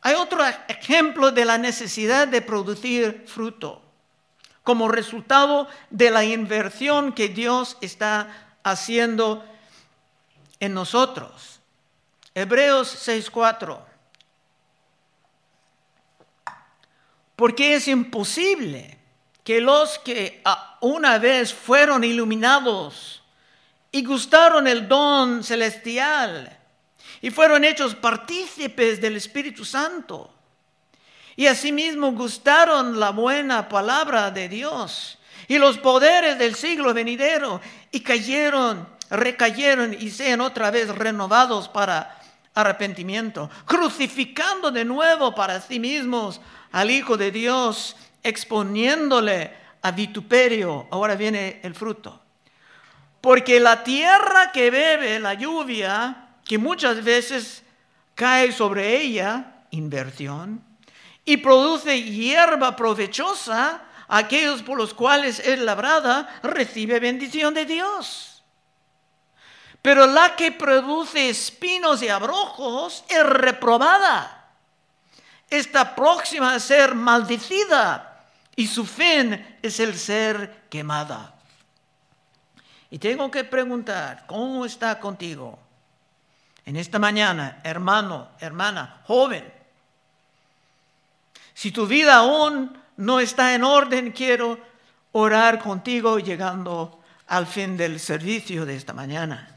hay 0.01 0.15
otro 0.15 0.43
ejemplo 0.67 1.31
de 1.31 1.45
la 1.45 1.57
necesidad 1.57 2.27
de 2.27 2.41
producir 2.41 3.25
fruto 3.27 3.81
como 4.63 4.89
resultado 4.89 5.67
de 5.89 6.11
la 6.11 6.25
inversión 6.25 7.13
que 7.13 7.29
Dios 7.29 7.77
está 7.81 8.57
haciendo 8.63 9.45
en 10.59 10.73
nosotros. 10.73 11.59
Hebreos 12.33 12.89
6:4. 13.07 13.79
Porque 17.35 17.75
es 17.75 17.87
imposible 17.87 18.97
que 19.47 19.61
los 19.61 19.97
que 19.99 20.43
una 20.81 21.19
vez 21.19 21.53
fueron 21.53 22.03
iluminados 22.03 23.23
y 23.93 24.03
gustaron 24.03 24.67
el 24.67 24.89
don 24.89 25.41
celestial 25.41 26.59
y 27.21 27.29
fueron 27.31 27.63
hechos 27.63 27.95
partícipes 27.95 28.99
del 28.99 29.15
Espíritu 29.15 29.63
Santo 29.63 30.33
y 31.37 31.47
asimismo 31.47 32.11
gustaron 32.11 32.99
la 32.99 33.11
buena 33.11 33.69
palabra 33.69 34.31
de 34.31 34.49
Dios 34.49 35.17
y 35.47 35.57
los 35.57 35.77
poderes 35.77 36.37
del 36.37 36.53
siglo 36.53 36.93
venidero 36.93 37.61
y 37.89 38.01
cayeron, 38.01 38.85
recayeron 39.09 39.93
y 39.93 40.09
sean 40.09 40.41
otra 40.41 40.71
vez 40.71 40.89
renovados 40.89 41.69
para 41.69 42.19
arrepentimiento, 42.53 43.49
crucificando 43.65 44.71
de 44.71 44.83
nuevo 44.83 45.33
para 45.33 45.61
sí 45.61 45.79
mismos 45.79 46.41
al 46.73 46.91
Hijo 46.91 47.15
de 47.15 47.31
Dios, 47.31 47.95
exponiéndole 48.23 49.53
a 49.81 49.91
vituperio. 49.91 50.87
Ahora 50.91 51.15
viene 51.15 51.59
el 51.63 51.75
fruto. 51.75 52.21
Porque 53.21 53.59
la 53.59 53.83
tierra 53.83 54.51
que 54.51 54.69
bebe 54.69 55.19
la 55.19 55.33
lluvia, 55.33 56.27
que 56.45 56.57
muchas 56.57 57.03
veces 57.03 57.63
cae 58.15 58.51
sobre 58.51 59.01
ella, 59.01 59.63
inversión, 59.71 60.63
y 61.25 61.37
produce 61.37 62.01
hierba 62.01 62.75
provechosa, 62.75 63.83
aquellos 64.07 64.63
por 64.63 64.77
los 64.77 64.93
cuales 64.93 65.39
es 65.39 65.59
labrada, 65.59 66.39
recibe 66.41 66.99
bendición 66.99 67.53
de 67.53 67.65
Dios. 67.65 68.43
Pero 69.81 70.07
la 70.07 70.35
que 70.35 70.51
produce 70.51 71.29
espinos 71.29 72.01
y 72.01 72.09
abrojos 72.09 73.03
es 73.09 73.23
reprobada. 73.23 74.36
Está 75.49 75.95
próxima 75.95 76.53
a 76.53 76.59
ser 76.59 76.93
maldecida 76.93 78.25
y 78.55 78.67
su 78.67 78.85
fin 78.85 79.57
es 79.61 79.79
el 79.79 79.97
ser 79.97 80.63
quemada. 80.69 81.33
Y 82.89 82.99
tengo 82.99 83.29
que 83.29 83.43
preguntar, 83.43 84.25
¿cómo 84.27 84.65
está 84.65 84.99
contigo? 84.99 85.59
En 86.65 86.75
esta 86.75 86.99
mañana, 86.99 87.59
hermano, 87.63 88.29
hermana, 88.39 89.01
joven. 89.05 89.53
Si 91.53 91.71
tu 91.71 91.87
vida 91.87 92.15
aún 92.15 92.77
no 92.97 93.19
está 93.19 93.55
en 93.55 93.63
orden, 93.63 94.11
quiero 94.11 94.59
orar 95.13 95.59
contigo 95.59 96.19
llegando 96.19 97.01
al 97.27 97.47
fin 97.47 97.77
del 97.77 97.99
servicio 97.99 98.65
de 98.65 98.75
esta 98.75 98.93
mañana. 98.93 99.55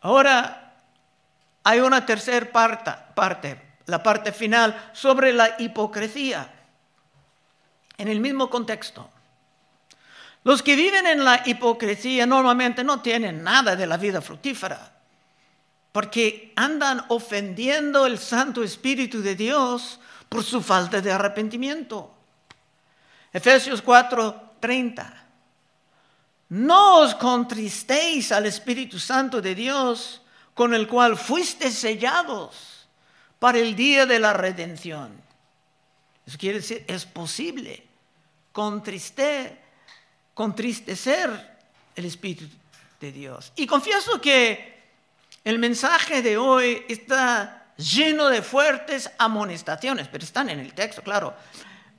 Ahora 0.00 0.67
hay 1.68 1.80
una 1.80 2.06
tercera 2.06 2.50
parte, 3.14 3.60
la 3.84 4.02
parte 4.02 4.32
final, 4.32 4.90
sobre 4.94 5.34
la 5.34 5.56
hipocresía, 5.58 6.50
en 7.98 8.08
el 8.08 8.20
mismo 8.20 8.48
contexto. 8.48 9.10
Los 10.44 10.62
que 10.62 10.74
viven 10.74 11.06
en 11.06 11.22
la 11.26 11.42
hipocresía 11.44 12.24
normalmente 12.24 12.82
no 12.82 13.02
tienen 13.02 13.44
nada 13.44 13.76
de 13.76 13.86
la 13.86 13.98
vida 13.98 14.22
fructífera, 14.22 14.80
porque 15.92 16.54
andan 16.56 17.04
ofendiendo 17.08 18.06
el 18.06 18.18
Santo 18.18 18.62
Espíritu 18.62 19.20
de 19.20 19.34
Dios 19.34 20.00
por 20.30 20.44
su 20.44 20.62
falta 20.62 21.02
de 21.02 21.12
arrepentimiento. 21.12 22.14
Efesios 23.30 23.84
4:30. 23.84 25.04
No 26.48 27.00
os 27.00 27.14
contristéis 27.14 28.32
al 28.32 28.46
Espíritu 28.46 28.98
Santo 28.98 29.42
de 29.42 29.54
Dios, 29.54 30.22
con 30.58 30.74
el 30.74 30.88
cual 30.88 31.16
fuiste 31.16 31.70
sellados 31.70 32.88
para 33.38 33.58
el 33.58 33.76
día 33.76 34.06
de 34.06 34.18
la 34.18 34.32
redención. 34.32 35.12
Eso 36.26 36.36
quiere 36.36 36.58
decir, 36.58 36.84
es 36.88 37.06
posible 37.06 37.86
contristecer 38.50 39.56
el 41.94 42.04
Espíritu 42.04 42.48
de 42.98 43.12
Dios. 43.12 43.52
Y 43.54 43.68
confieso 43.68 44.20
que 44.20 44.82
el 45.44 45.60
mensaje 45.60 46.22
de 46.22 46.36
hoy 46.36 46.84
está 46.88 47.66
lleno 47.76 48.28
de 48.28 48.42
fuertes 48.42 49.12
amonestaciones, 49.16 50.08
pero 50.08 50.24
están 50.24 50.50
en 50.50 50.58
el 50.58 50.74
texto, 50.74 51.02
claro. 51.02 51.36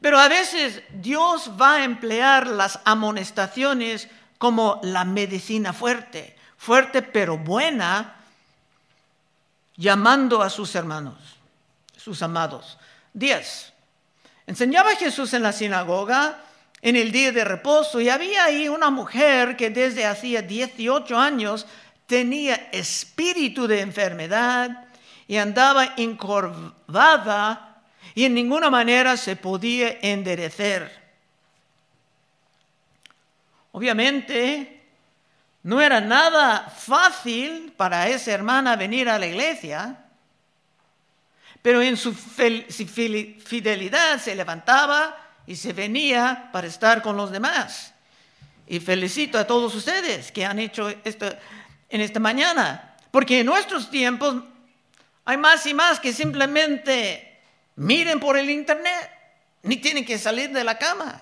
Pero 0.02 0.20
a 0.20 0.28
veces 0.28 0.84
Dios 0.96 1.52
va 1.58 1.76
a 1.76 1.86
emplear 1.86 2.48
las 2.48 2.82
amonestaciones 2.84 4.10
como 4.38 4.82
la 4.84 5.06
medicina 5.06 5.72
fuerte, 5.72 6.36
fuerte 6.58 7.02
pero 7.02 7.38
buena, 7.38 8.18
llamando 9.80 10.42
a 10.42 10.50
sus 10.50 10.76
hermanos, 10.76 11.16
sus 11.96 12.22
amados. 12.22 12.78
10. 13.14 13.74
Enseñaba 14.46 14.94
Jesús 14.98 15.34
en 15.34 15.42
la 15.42 15.54
sinagoga 15.54 16.44
en 16.82 16.98
el 16.98 17.14
día 17.14 17.32
de 17.32 17.46
reposo 17.46 18.02
y 18.02 18.10
había 18.10 18.44
ahí 18.44 18.68
una 18.68 18.90
mujer 18.90 19.56
que 19.56 19.70
desde 19.70 20.06
hacía 20.06 20.42
18 20.42 21.18
años 21.18 21.66
tenía 22.08 22.56
espíritu 22.74 23.68
de 23.68 23.80
enfermedad 23.80 24.88
y 25.28 25.38
andaba 25.38 25.94
encorvada 25.96 27.82
y 28.16 28.26
en 28.26 28.34
ninguna 28.34 28.70
manera 28.70 29.16
se 29.16 29.38
podía 29.38 29.98
enderecer. 30.02 30.92
Obviamente, 33.72 34.79
no 35.70 35.80
era 35.80 36.02
nada 36.02 36.74
fácil 36.76 37.72
para 37.78 38.10
esa 38.10 38.32
hermana 38.32 38.76
venir 38.76 39.08
a 39.08 39.20
la 39.20 39.28
iglesia, 39.28 40.04
pero 41.62 41.80
en 41.84 41.96
su 41.96 42.12
fidelidad 42.12 44.20
se 44.20 44.34
levantaba 44.34 45.16
y 45.46 45.56
se 45.56 45.74
venía 45.74 46.50
para 46.52 46.66
estar 46.66 47.04
con 47.04 47.16
los 47.16 47.30
demás. 47.30 47.94
Y 48.66 48.80
felicito 48.80 49.38
a 49.38 49.46
todos 49.46 49.76
ustedes 49.76 50.32
que 50.32 50.44
han 50.44 50.58
hecho 50.58 50.90
esto 51.04 51.32
en 51.88 52.02
esta 52.02 52.20
mañana, 52.20 52.96
porque 53.12 53.42
en 53.42 53.46
nuestros 53.46 53.92
tiempos 53.92 54.38
hay 55.24 55.38
más 55.38 55.68
y 55.68 55.76
más 55.76 56.00
que 56.00 56.14
simplemente 56.14 57.42
miren 57.76 58.20
por 58.20 58.40
el 58.40 58.50
internet, 58.50 59.12
ni 59.62 59.78
tienen 59.78 60.04
que 60.04 60.18
salir 60.18 60.50
de 60.50 60.64
la 60.64 60.80
cama. 60.80 61.22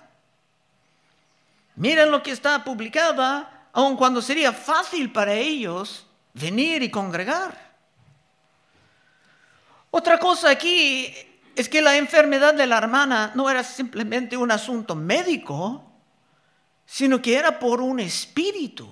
Miren 1.76 2.12
lo 2.12 2.24
que 2.24 2.32
está 2.32 2.64
publicado, 2.64 3.57
aun 3.78 3.96
cuando 3.96 4.24
sería 4.24 4.52
fácil 4.52 5.12
para 5.12 5.36
ellos 5.36 6.08
venir 6.34 6.82
y 6.82 6.90
congregar. 6.90 7.56
Otra 9.92 10.18
cosa 10.18 10.50
aquí 10.50 11.14
es 11.56 11.70
que 11.70 11.84
la 11.84 11.96
enfermedad 11.96 12.56
de 12.56 12.66
la 12.66 12.80
hermana 12.80 13.34
no 13.36 13.48
era 13.48 13.64
simplemente 13.64 14.36
un 14.36 14.50
asunto 14.50 14.96
médico, 14.96 15.84
sino 16.88 17.22
que 17.22 17.38
era 17.38 17.60
por 17.60 17.80
un 17.80 18.00
espíritu. 18.00 18.90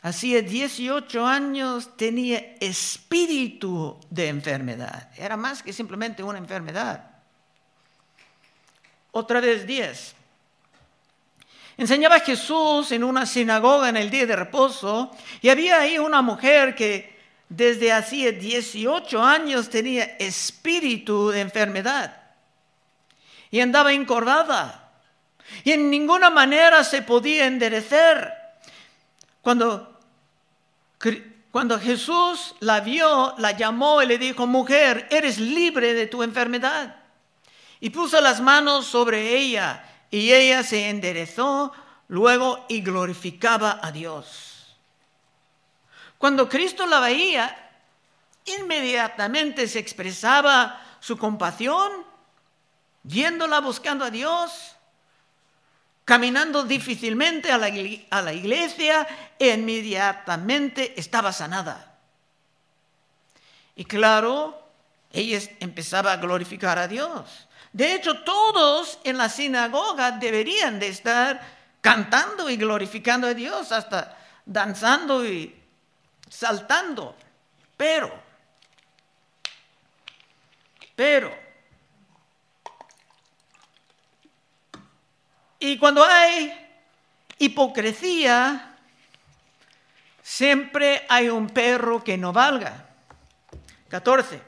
Hacía 0.00 0.40
18 0.40 1.26
años 1.26 1.94
tenía 1.98 2.38
espíritu 2.58 4.00
de 4.08 4.28
enfermedad. 4.28 5.10
Era 5.18 5.36
más 5.36 5.62
que 5.62 5.74
simplemente 5.74 6.22
una 6.22 6.38
enfermedad. 6.38 7.10
Otra 9.10 9.42
vez 9.42 9.66
10. 9.66 10.15
Enseñaba 11.78 12.20
Jesús 12.20 12.90
en 12.92 13.04
una 13.04 13.26
sinagoga 13.26 13.88
en 13.88 13.96
el 13.96 14.10
día 14.10 14.26
de 14.26 14.36
reposo 14.36 15.14
y 15.42 15.50
había 15.50 15.80
ahí 15.80 15.98
una 15.98 16.22
mujer 16.22 16.74
que 16.74 17.16
desde 17.48 17.92
hacía 17.92 18.32
18 18.32 19.22
años 19.22 19.68
tenía 19.68 20.04
espíritu 20.18 21.28
de 21.28 21.42
enfermedad 21.42 22.16
y 23.50 23.60
andaba 23.60 23.92
encorvada 23.92 24.90
y 25.62 25.72
en 25.72 25.90
ninguna 25.90 26.30
manera 26.30 26.82
se 26.82 27.02
podía 27.02 27.46
enderecer. 27.46 28.32
Cuando 29.42 29.96
cuando 31.56 31.80
Jesús 31.80 32.54
la 32.60 32.80
vio, 32.80 33.34
la 33.38 33.52
llamó 33.52 34.02
y 34.02 34.06
le 34.06 34.18
dijo, 34.18 34.46
mujer, 34.46 35.08
eres 35.10 35.38
libre 35.38 35.94
de 35.94 36.06
tu 36.06 36.22
enfermedad. 36.22 36.96
Y 37.80 37.88
puso 37.88 38.20
las 38.20 38.42
manos 38.42 38.84
sobre 38.86 39.34
ella 39.36 39.82
y 40.10 40.32
ella 40.32 40.62
se 40.62 40.88
enderezó 40.88 41.72
luego 42.08 42.64
y 42.68 42.80
glorificaba 42.82 43.80
a 43.82 43.92
Dios. 43.92 44.76
Cuando 46.18 46.48
Cristo 46.48 46.86
la 46.86 47.00
veía, 47.00 47.70
inmediatamente 48.44 49.68
se 49.68 49.78
expresaba 49.78 50.80
su 51.00 51.18
compasión, 51.18 51.90
viéndola 53.02 53.60
buscando 53.60 54.04
a 54.04 54.10
Dios 54.10 54.76
caminando 56.06 56.62
difícilmente 56.62 57.50
a 57.50 57.58
la, 57.58 58.32
iglesia, 58.32 59.06
inmediatamente 59.40 60.94
estaba 60.96 61.32
sanada. 61.32 61.98
Y 63.74 63.84
claro, 63.84 64.56
ella 65.12 65.40
empezaba 65.58 66.12
a 66.12 66.16
glorificar 66.18 66.78
a 66.78 66.86
Dios. 66.86 67.48
De 67.72 67.94
hecho, 67.94 68.22
todos 68.22 68.98
en 69.04 69.18
la 69.18 69.28
sinagoga 69.28 70.12
deberían 70.12 70.78
de 70.78 70.88
estar 70.88 71.40
cantando 71.80 72.48
y 72.48 72.56
glorificando 72.56 73.26
a 73.26 73.34
Dios, 73.34 73.72
hasta 73.72 74.16
danzando 74.44 75.24
y 75.26 75.54
saltando. 76.28 77.14
Pero, 77.76 78.12
pero, 80.94 81.46
Y 85.58 85.78
cuando 85.78 86.04
hay 86.04 86.52
hipocresía, 87.38 88.76
siempre 90.22 91.04
hay 91.08 91.28
un 91.28 91.48
perro 91.48 92.04
que 92.04 92.18
no 92.18 92.32
valga. 92.32 92.86
14. 93.88 94.40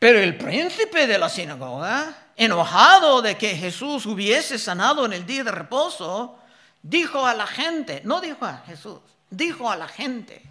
Pero 0.00 0.18
el 0.18 0.36
príncipe 0.38 1.06
de 1.06 1.18
la 1.18 1.28
sinagoga, 1.28 2.16
enojado 2.34 3.20
de 3.20 3.36
que 3.36 3.54
Jesús 3.54 4.06
hubiese 4.06 4.58
sanado 4.58 5.04
en 5.04 5.12
el 5.12 5.26
día 5.26 5.44
de 5.44 5.52
reposo, 5.52 6.38
dijo 6.82 7.26
a 7.26 7.34
la 7.34 7.46
gente, 7.46 8.00
no 8.04 8.22
dijo 8.22 8.46
a 8.46 8.62
Jesús, 8.66 9.00
dijo 9.28 9.70
a 9.70 9.76
la 9.76 9.86
gente, 9.86 10.42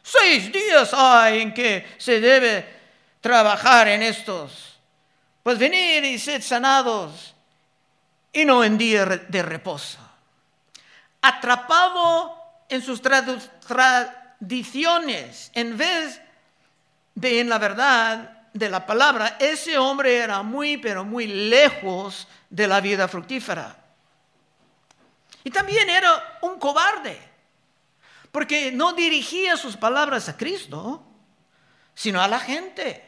seis 0.00 0.52
días 0.52 0.94
hay 0.94 1.42
en 1.42 1.52
que 1.52 1.84
se 1.98 2.20
debe 2.20 2.72
trabajar 3.20 3.88
en 3.88 4.04
estos, 4.04 4.78
pues 5.42 5.58
venir 5.58 6.04
y 6.04 6.20
ser 6.20 6.40
sanados 6.40 7.34
y 8.32 8.44
no 8.44 8.62
en 8.62 8.78
día 8.78 9.06
de 9.06 9.42
reposo. 9.42 9.98
Atrapado 11.20 12.36
en 12.68 12.80
sus 12.80 13.02
tradiciones, 13.02 15.50
en 15.52 15.76
vez 15.76 16.20
de 17.16 17.40
en 17.40 17.48
la 17.48 17.58
verdad 17.58 18.34
de 18.54 18.68
la 18.70 18.86
palabra, 18.86 19.36
ese 19.40 19.76
hombre 19.76 20.16
era 20.16 20.42
muy, 20.42 20.76
pero 20.76 21.04
muy 21.04 21.26
lejos 21.26 22.28
de 22.48 22.68
la 22.68 22.80
vida 22.80 23.08
fructífera. 23.08 23.76
Y 25.42 25.50
también 25.50 25.90
era 25.90 26.38
un 26.40 26.58
cobarde, 26.58 27.20
porque 28.30 28.70
no 28.70 28.92
dirigía 28.92 29.56
sus 29.56 29.76
palabras 29.76 30.28
a 30.28 30.36
Cristo, 30.36 31.04
sino 31.94 32.22
a 32.22 32.28
la 32.28 32.38
gente. 32.38 33.04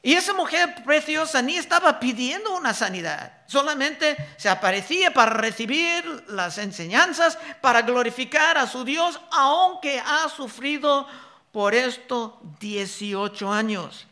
Y 0.00 0.14
esa 0.14 0.32
mujer 0.32 0.84
preciosa 0.84 1.42
ni 1.42 1.56
estaba 1.56 1.98
pidiendo 1.98 2.54
una 2.54 2.72
sanidad, 2.72 3.42
solamente 3.46 4.16
se 4.36 4.48
aparecía 4.48 5.12
para 5.12 5.32
recibir 5.32 6.04
las 6.28 6.58
enseñanzas, 6.58 7.36
para 7.60 7.82
glorificar 7.82 8.56
a 8.58 8.68
su 8.68 8.84
Dios, 8.84 9.20
aunque 9.32 9.98
ha 9.98 10.28
sufrido 10.28 11.08
por 11.56 11.74
esto 11.74 12.38
18 12.60 13.50
años. 13.50 14.06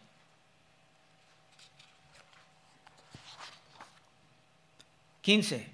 Quince. 5.20 5.70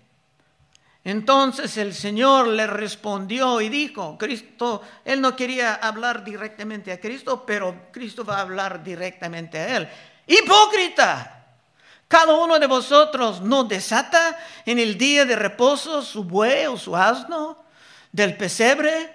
Entonces 1.05 1.77
el 1.77 1.95
Señor 1.95 2.49
le 2.49 2.67
respondió 2.67 3.61
y 3.61 3.69
dijo, 3.69 4.19
Cristo, 4.19 4.83
él 5.05 5.21
no 5.21 5.37
quería 5.37 5.77
hablar 5.77 6.25
directamente 6.25 6.91
a 6.91 6.99
Cristo, 6.99 7.47
pero 7.47 7.87
Cristo 7.93 8.25
va 8.25 8.39
a 8.39 8.41
hablar 8.41 8.83
directamente 8.83 9.57
a 9.57 9.77
él. 9.77 9.89
Hipócrita, 10.27 11.47
cada 12.09 12.35
uno 12.35 12.59
de 12.59 12.67
vosotros 12.67 13.43
no 13.43 13.63
desata 13.63 14.37
en 14.67 14.81
el 14.81 14.99
día 14.99 15.25
de 15.25 15.37
reposo 15.37 16.03
su 16.03 16.25
buey 16.25 16.67
o 16.67 16.77
su 16.77 16.97
asno 16.97 17.63
del 18.11 18.37
pesebre 18.37 19.15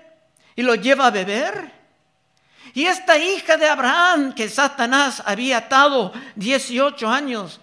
y 0.56 0.62
lo 0.62 0.76
lleva 0.76 1.08
a 1.08 1.12
beber 1.12 1.75
y 2.76 2.86
esta 2.86 3.18
hija 3.18 3.56
de 3.56 3.70
Abraham 3.70 4.34
que 4.34 4.50
Satanás 4.50 5.24
había 5.26 5.60
atado 5.60 6.12
18 6.36 7.08
años, 7.08 7.62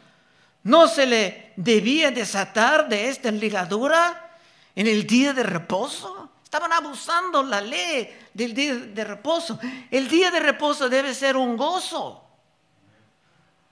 ¿no 0.63 0.89
se 0.89 1.05
le 1.05 1.53
debía 1.57 2.11
desatar 2.11 2.89
de 2.89 3.11
esta 3.11 3.31
ligadura 3.31 4.39
en 4.75 4.87
el 4.87 5.07
día 5.07 5.35
de 5.35 5.43
reposo? 5.43 6.31
Estaban 6.43 6.73
abusando 6.73 7.43
la 7.43 7.61
ley 7.61 8.09
del 8.33 8.55
día 8.55 8.75
de 8.75 9.05
reposo. 9.05 9.61
El 9.91 10.09
día 10.09 10.31
de 10.31 10.41
reposo 10.41 10.89
debe 10.89 11.13
ser 11.13 11.37
un 11.37 11.59
gozo, 11.59 12.25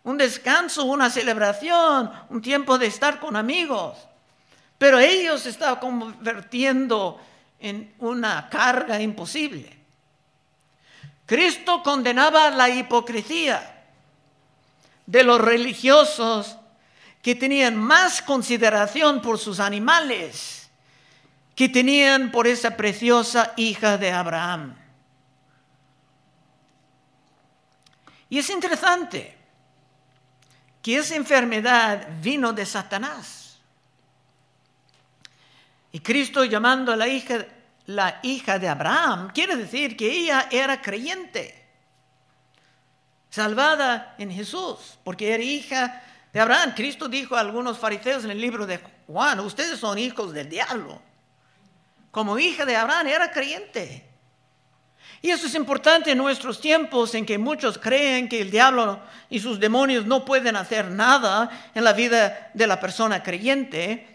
un 0.05 0.19
descanso, 0.19 0.85
una 0.85 1.09
celebración, 1.09 2.13
un 2.29 2.43
tiempo 2.43 2.77
de 2.77 2.89
estar 2.89 3.19
con 3.19 3.35
amigos. 3.35 3.97
Pero 4.77 4.99
ellos 4.99 5.41
se 5.41 5.49
estaban 5.49 5.77
convirtiendo 5.77 7.19
en 7.59 7.95
una 7.99 8.51
carga 8.51 9.01
imposible. 9.01 9.80
Cristo 11.31 11.81
condenaba 11.85 12.51
la 12.51 12.69
hipocresía 12.69 13.85
de 15.07 15.23
los 15.23 15.41
religiosos 15.41 16.57
que 17.23 17.37
tenían 17.37 17.77
más 17.77 18.21
consideración 18.21 19.23
por 19.23 19.39
sus 19.39 19.61
animales 19.61 20.69
que 21.55 21.69
tenían 21.69 22.33
por 22.33 22.49
esa 22.49 22.77
preciosa 22.77 23.53
hija 23.57 23.97
de 23.97 24.11
Abraham. 24.11 24.75
Y 28.29 28.39
es 28.39 28.51
interesante 28.51 29.39
que 30.83 30.97
esa 30.97 31.15
enfermedad 31.15 32.09
vino 32.21 32.53
de 32.53 32.67
Satanás. 32.67 33.61
Y 35.93 36.01
Cristo 36.01 36.45
llamando 36.45 36.93
a 36.93 36.97
la 36.97 37.07
hija 37.07 37.47
la 37.87 38.21
hija 38.23 38.59
de 38.59 38.69
Abraham, 38.69 39.31
quiere 39.35 39.57
decir 39.57 39.97
que 39.97 40.11
ella 40.11 40.49
era 40.51 40.81
creyente, 40.81 41.55
salvada 43.31 44.15
en 44.19 44.31
Jesús, 44.31 44.99
porque 45.05 45.33
era 45.35 45.43
hija 45.43 46.03
de 46.33 46.41
Abraham. 46.41 46.73
Cristo 46.75 47.09
dijo 47.09 47.37
a 47.37 47.41
algunos 47.41 47.79
fariseos 47.79 48.25
en 48.25 48.31
el 48.31 48.41
libro 48.41 48.67
de 48.67 48.81
Juan, 49.07 49.41
ustedes 49.41 49.79
son 49.79 49.99
hijos 49.99 50.33
del 50.33 50.49
diablo. 50.49 51.01
Como 52.11 52.39
hija 52.39 52.65
de 52.65 52.77
Abraham 52.77 53.07
era 53.07 53.31
creyente. 53.31 54.07
Y 55.23 55.31
eso 55.31 55.47
es 55.47 55.55
importante 55.55 56.13
en 56.13 56.19
nuestros 56.19 56.61
tiempos 56.61 57.15
en 57.15 57.27
que 57.27 57.39
muchos 57.39 57.79
creen 57.79 58.29
que 58.29 58.41
el 58.41 58.51
diablo 58.51 59.01
y 59.29 59.39
sus 59.39 59.61
demonios 59.61 60.07
no 60.07 60.25
pueden 60.25 60.57
hacer 60.57 60.91
nada 60.91 61.51
en 61.75 61.85
la 61.85 61.93
vida 61.93 62.51
de 62.55 62.67
la 62.67 62.81
persona 62.81 63.23
creyente 63.23 64.10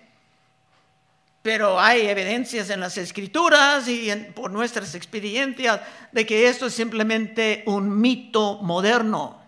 pero 1.46 1.80
hay 1.80 2.08
evidencias 2.08 2.72
en 2.72 2.80
las 2.80 2.98
escrituras 2.98 3.88
y 3.88 4.12
por 4.34 4.50
nuestras 4.50 4.96
experiencias 4.96 5.80
de 6.12 6.26
que 6.26 6.48
esto 6.48 6.66
es 6.66 6.74
simplemente 6.74 7.62
un 7.68 8.02
mito 8.02 8.58
moderno. 8.64 9.40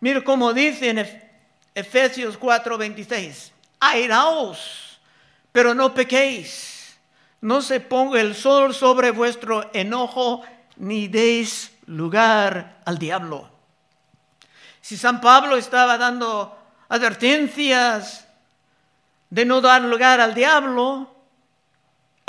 Mira 0.00 0.24
cómo 0.24 0.54
dice 0.54 0.88
en 0.88 1.22
Efesios 1.74 2.38
4:26, 2.40 3.52
airaos, 3.78 4.98
pero 5.52 5.74
no 5.74 5.92
pequéis, 5.92 6.96
no 7.42 7.60
se 7.60 7.80
ponga 7.80 8.18
el 8.18 8.34
sol 8.34 8.74
sobre 8.74 9.10
vuestro 9.10 9.68
enojo, 9.74 10.42
ni 10.76 11.08
deis 11.08 11.72
lugar 11.84 12.80
al 12.86 12.96
diablo. 12.96 13.50
Si 14.80 14.96
San 14.96 15.20
Pablo 15.20 15.58
estaba 15.58 15.98
dando 15.98 16.56
advertencias, 16.88 18.26
de 19.30 19.44
no 19.44 19.60
dar 19.60 19.82
lugar 19.82 20.20
al 20.20 20.34
diablo, 20.34 21.10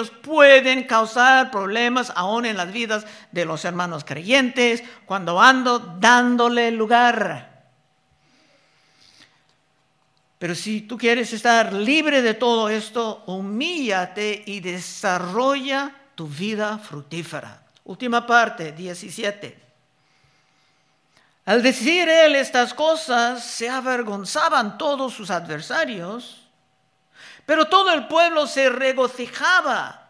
pueden 0.09 0.83
causar 0.83 1.51
problemas 1.51 2.11
aún 2.15 2.45
en 2.45 2.57
las 2.57 2.71
vidas 2.71 3.05
de 3.31 3.45
los 3.45 3.65
hermanos 3.65 4.03
creyentes 4.03 4.83
cuando 5.05 5.39
ando 5.39 5.79
dándole 5.79 6.71
lugar. 6.71 7.49
Pero 10.39 10.55
si 10.55 10.81
tú 10.81 10.97
quieres 10.97 11.33
estar 11.33 11.71
libre 11.71 12.23
de 12.23 12.33
todo 12.33 12.69
esto, 12.69 13.23
humíllate 13.27 14.41
y 14.45 14.59
desarrolla 14.59 15.95
tu 16.15 16.27
vida 16.27 16.79
fructífera. 16.79 17.61
Última 17.83 18.25
parte, 18.25 18.71
17. 18.71 19.59
Al 21.45 21.61
decir 21.61 22.09
él 22.09 22.35
estas 22.35 22.73
cosas, 22.73 23.43
se 23.43 23.69
avergonzaban 23.69 24.79
todos 24.79 25.13
sus 25.13 25.29
adversarios 25.29 26.40
pero 27.45 27.65
todo 27.65 27.91
el 27.91 28.07
pueblo 28.07 28.47
se 28.47 28.69
regocijaba 28.69 30.09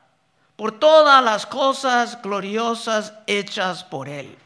por 0.55 0.79
todas 0.79 1.23
las 1.23 1.45
cosas 1.45 2.21
gloriosas 2.21 3.13
hechas 3.25 3.83
por 3.83 4.07
él. 4.07 4.37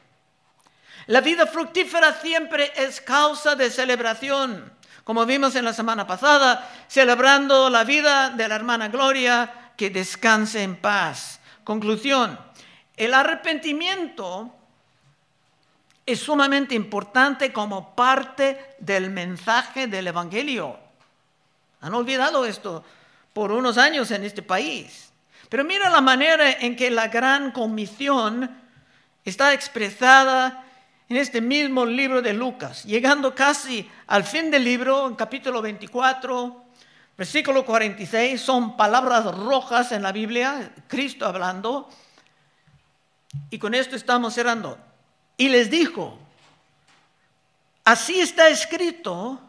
La 1.07 1.21
vida 1.21 1.45
fructífera 1.45 2.13
siempre 2.13 2.71
es 2.75 3.01
causa 3.01 3.55
de 3.55 3.69
celebración, 3.69 4.73
como 5.03 5.25
vimos 5.25 5.55
en 5.55 5.65
la 5.65 5.73
semana 5.73 6.07
pasada, 6.07 6.67
celebrando 6.87 7.69
la 7.69 7.83
vida 7.83 8.31
de 8.31 8.47
la 8.47 8.55
hermana 8.55 8.87
Gloria, 8.87 9.71
que 9.77 9.89
descanse 9.89 10.63
en 10.63 10.77
paz. 10.77 11.39
Conclusión, 11.63 12.39
el 12.97 13.13
arrepentimiento 13.13 14.51
es 16.05 16.19
sumamente 16.19 16.75
importante 16.75 17.51
como 17.51 17.95
parte 17.95 18.75
del 18.79 19.09
mensaje 19.09 19.87
del 19.87 20.07
Evangelio. 20.07 20.84
Han 21.85 21.93
olvidado 21.93 22.47
esto 22.47 22.83
por 23.31 23.51
unos 23.51 23.77
años 23.77 24.09
en 24.09 24.23
este 24.23 24.41
país. 24.41 25.11
Pero 25.49 25.63
mira 25.63 25.87
la 25.87 26.01
manera 26.01 26.53
en 26.53 26.75
que 26.75 26.89
la 26.89 27.09
gran 27.09 27.51
comisión 27.51 28.49
está 29.23 29.53
expresada 29.53 30.65
en 31.07 31.17
este 31.17 31.41
mismo 31.41 31.85
libro 31.85 32.23
de 32.23 32.33
Lucas, 32.33 32.85
llegando 32.85 33.35
casi 33.35 33.87
al 34.07 34.23
fin 34.23 34.49
del 34.49 34.63
libro, 34.63 35.05
en 35.05 35.13
capítulo 35.13 35.61
24, 35.61 36.63
versículo 37.15 37.63
46, 37.63 38.41
son 38.41 38.75
palabras 38.75 39.23
rojas 39.25 39.91
en 39.91 40.01
la 40.01 40.11
Biblia, 40.11 40.73
Cristo 40.87 41.27
hablando, 41.27 41.87
y 43.51 43.59
con 43.59 43.75
esto 43.75 43.95
estamos 43.95 44.33
cerrando. 44.33 44.79
Y 45.37 45.49
les 45.49 45.69
dijo, 45.69 46.17
así 47.83 48.21
está 48.21 48.49
escrito, 48.49 49.39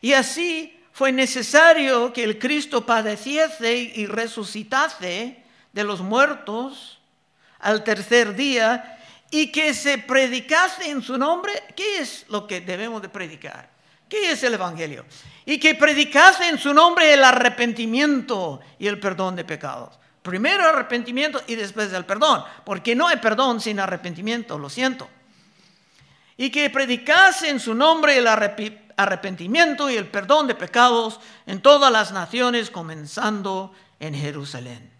y 0.00 0.14
así 0.14 0.77
fue 0.98 1.12
necesario 1.12 2.12
que 2.12 2.24
el 2.24 2.40
Cristo 2.40 2.84
padeciese 2.84 3.72
y 3.72 4.06
resucitase 4.06 5.44
de 5.72 5.84
los 5.84 6.00
muertos 6.00 6.98
al 7.60 7.84
tercer 7.84 8.34
día 8.34 8.98
y 9.30 9.52
que 9.52 9.74
se 9.74 9.98
predicase 9.98 10.90
en 10.90 11.00
su 11.00 11.16
nombre. 11.16 11.52
¿Qué 11.76 12.00
es 12.00 12.26
lo 12.30 12.48
que 12.48 12.62
debemos 12.62 13.00
de 13.00 13.10
predicar? 13.10 13.70
¿Qué 14.08 14.32
es 14.32 14.42
el 14.42 14.54
Evangelio? 14.54 15.04
Y 15.46 15.60
que 15.60 15.76
predicase 15.76 16.48
en 16.48 16.58
su 16.58 16.74
nombre 16.74 17.14
el 17.14 17.22
arrepentimiento 17.22 18.58
y 18.76 18.88
el 18.88 18.98
perdón 18.98 19.36
de 19.36 19.44
pecados. 19.44 19.96
Primero 20.20 20.64
arrepentimiento 20.64 21.40
y 21.46 21.54
después 21.54 21.92
el 21.92 22.06
perdón, 22.06 22.42
porque 22.64 22.96
no 22.96 23.06
hay 23.06 23.18
perdón 23.18 23.60
sin 23.60 23.78
arrepentimiento, 23.78 24.58
lo 24.58 24.68
siento. 24.68 25.08
Y 26.36 26.50
que 26.50 26.68
predicase 26.70 27.50
en 27.50 27.60
su 27.60 27.72
nombre 27.72 28.18
el 28.18 28.26
arrepentimiento 28.26 28.87
arrepentimiento 28.98 29.88
y 29.88 29.96
el 29.96 30.08
perdón 30.08 30.48
de 30.48 30.56
pecados 30.56 31.20
en 31.46 31.62
todas 31.62 31.90
las 31.90 32.12
naciones, 32.12 32.68
comenzando 32.68 33.72
en 34.00 34.12
Jerusalén. 34.12 34.90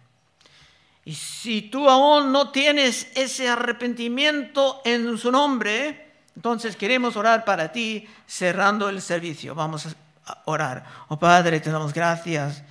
Y 1.03 1.15
si 1.15 1.63
tú 1.63 1.89
aún 1.89 2.31
no 2.31 2.49
tienes 2.49 3.11
ese 3.15 3.49
arrepentimiento 3.49 4.81
en 4.85 5.17
su 5.17 5.31
nombre, 5.31 6.13
entonces 6.35 6.77
queremos 6.77 7.17
orar 7.17 7.43
para 7.43 7.73
ti 7.73 8.07
cerrando 8.25 8.87
el 8.87 9.01
servicio. 9.01 9.53
Vamos 9.53 9.87
a 10.25 10.41
orar. 10.45 10.85
Oh 11.09 11.19
Padre, 11.19 11.59
te 11.59 11.69
damos 11.69 11.93
gracias 11.93 12.63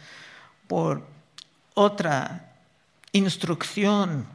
por 0.67 1.07
otra 1.75 2.55
instrucción 3.13 4.27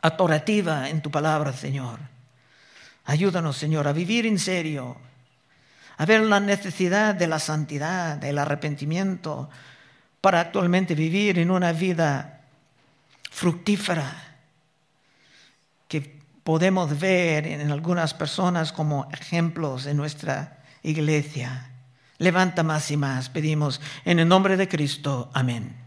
adorativa 0.00 0.88
en 0.88 1.02
tu 1.02 1.10
palabra, 1.10 1.52
Señor. 1.52 1.98
Ayúdanos, 3.04 3.56
Señor, 3.56 3.86
a 3.86 3.92
vivir 3.92 4.24
en 4.24 4.38
serio 4.38 5.07
a 5.98 6.06
ver 6.06 6.22
la 6.22 6.40
necesidad 6.40 7.14
de 7.14 7.26
la 7.26 7.40
santidad, 7.40 8.16
del 8.16 8.38
arrepentimiento, 8.38 9.50
para 10.20 10.40
actualmente 10.40 10.94
vivir 10.94 11.38
en 11.38 11.50
una 11.50 11.72
vida 11.72 12.42
fructífera 13.30 14.36
que 15.88 16.20
podemos 16.44 16.98
ver 16.98 17.46
en 17.46 17.70
algunas 17.72 18.14
personas 18.14 18.72
como 18.72 19.08
ejemplos 19.12 19.86
en 19.86 19.96
nuestra 19.96 20.58
iglesia. 20.82 21.70
Levanta 22.18 22.62
más 22.62 22.90
y 22.90 22.96
más, 22.96 23.28
pedimos 23.28 23.80
en 24.04 24.20
el 24.20 24.28
nombre 24.28 24.56
de 24.56 24.68
Cristo. 24.68 25.30
Amén. 25.34 25.77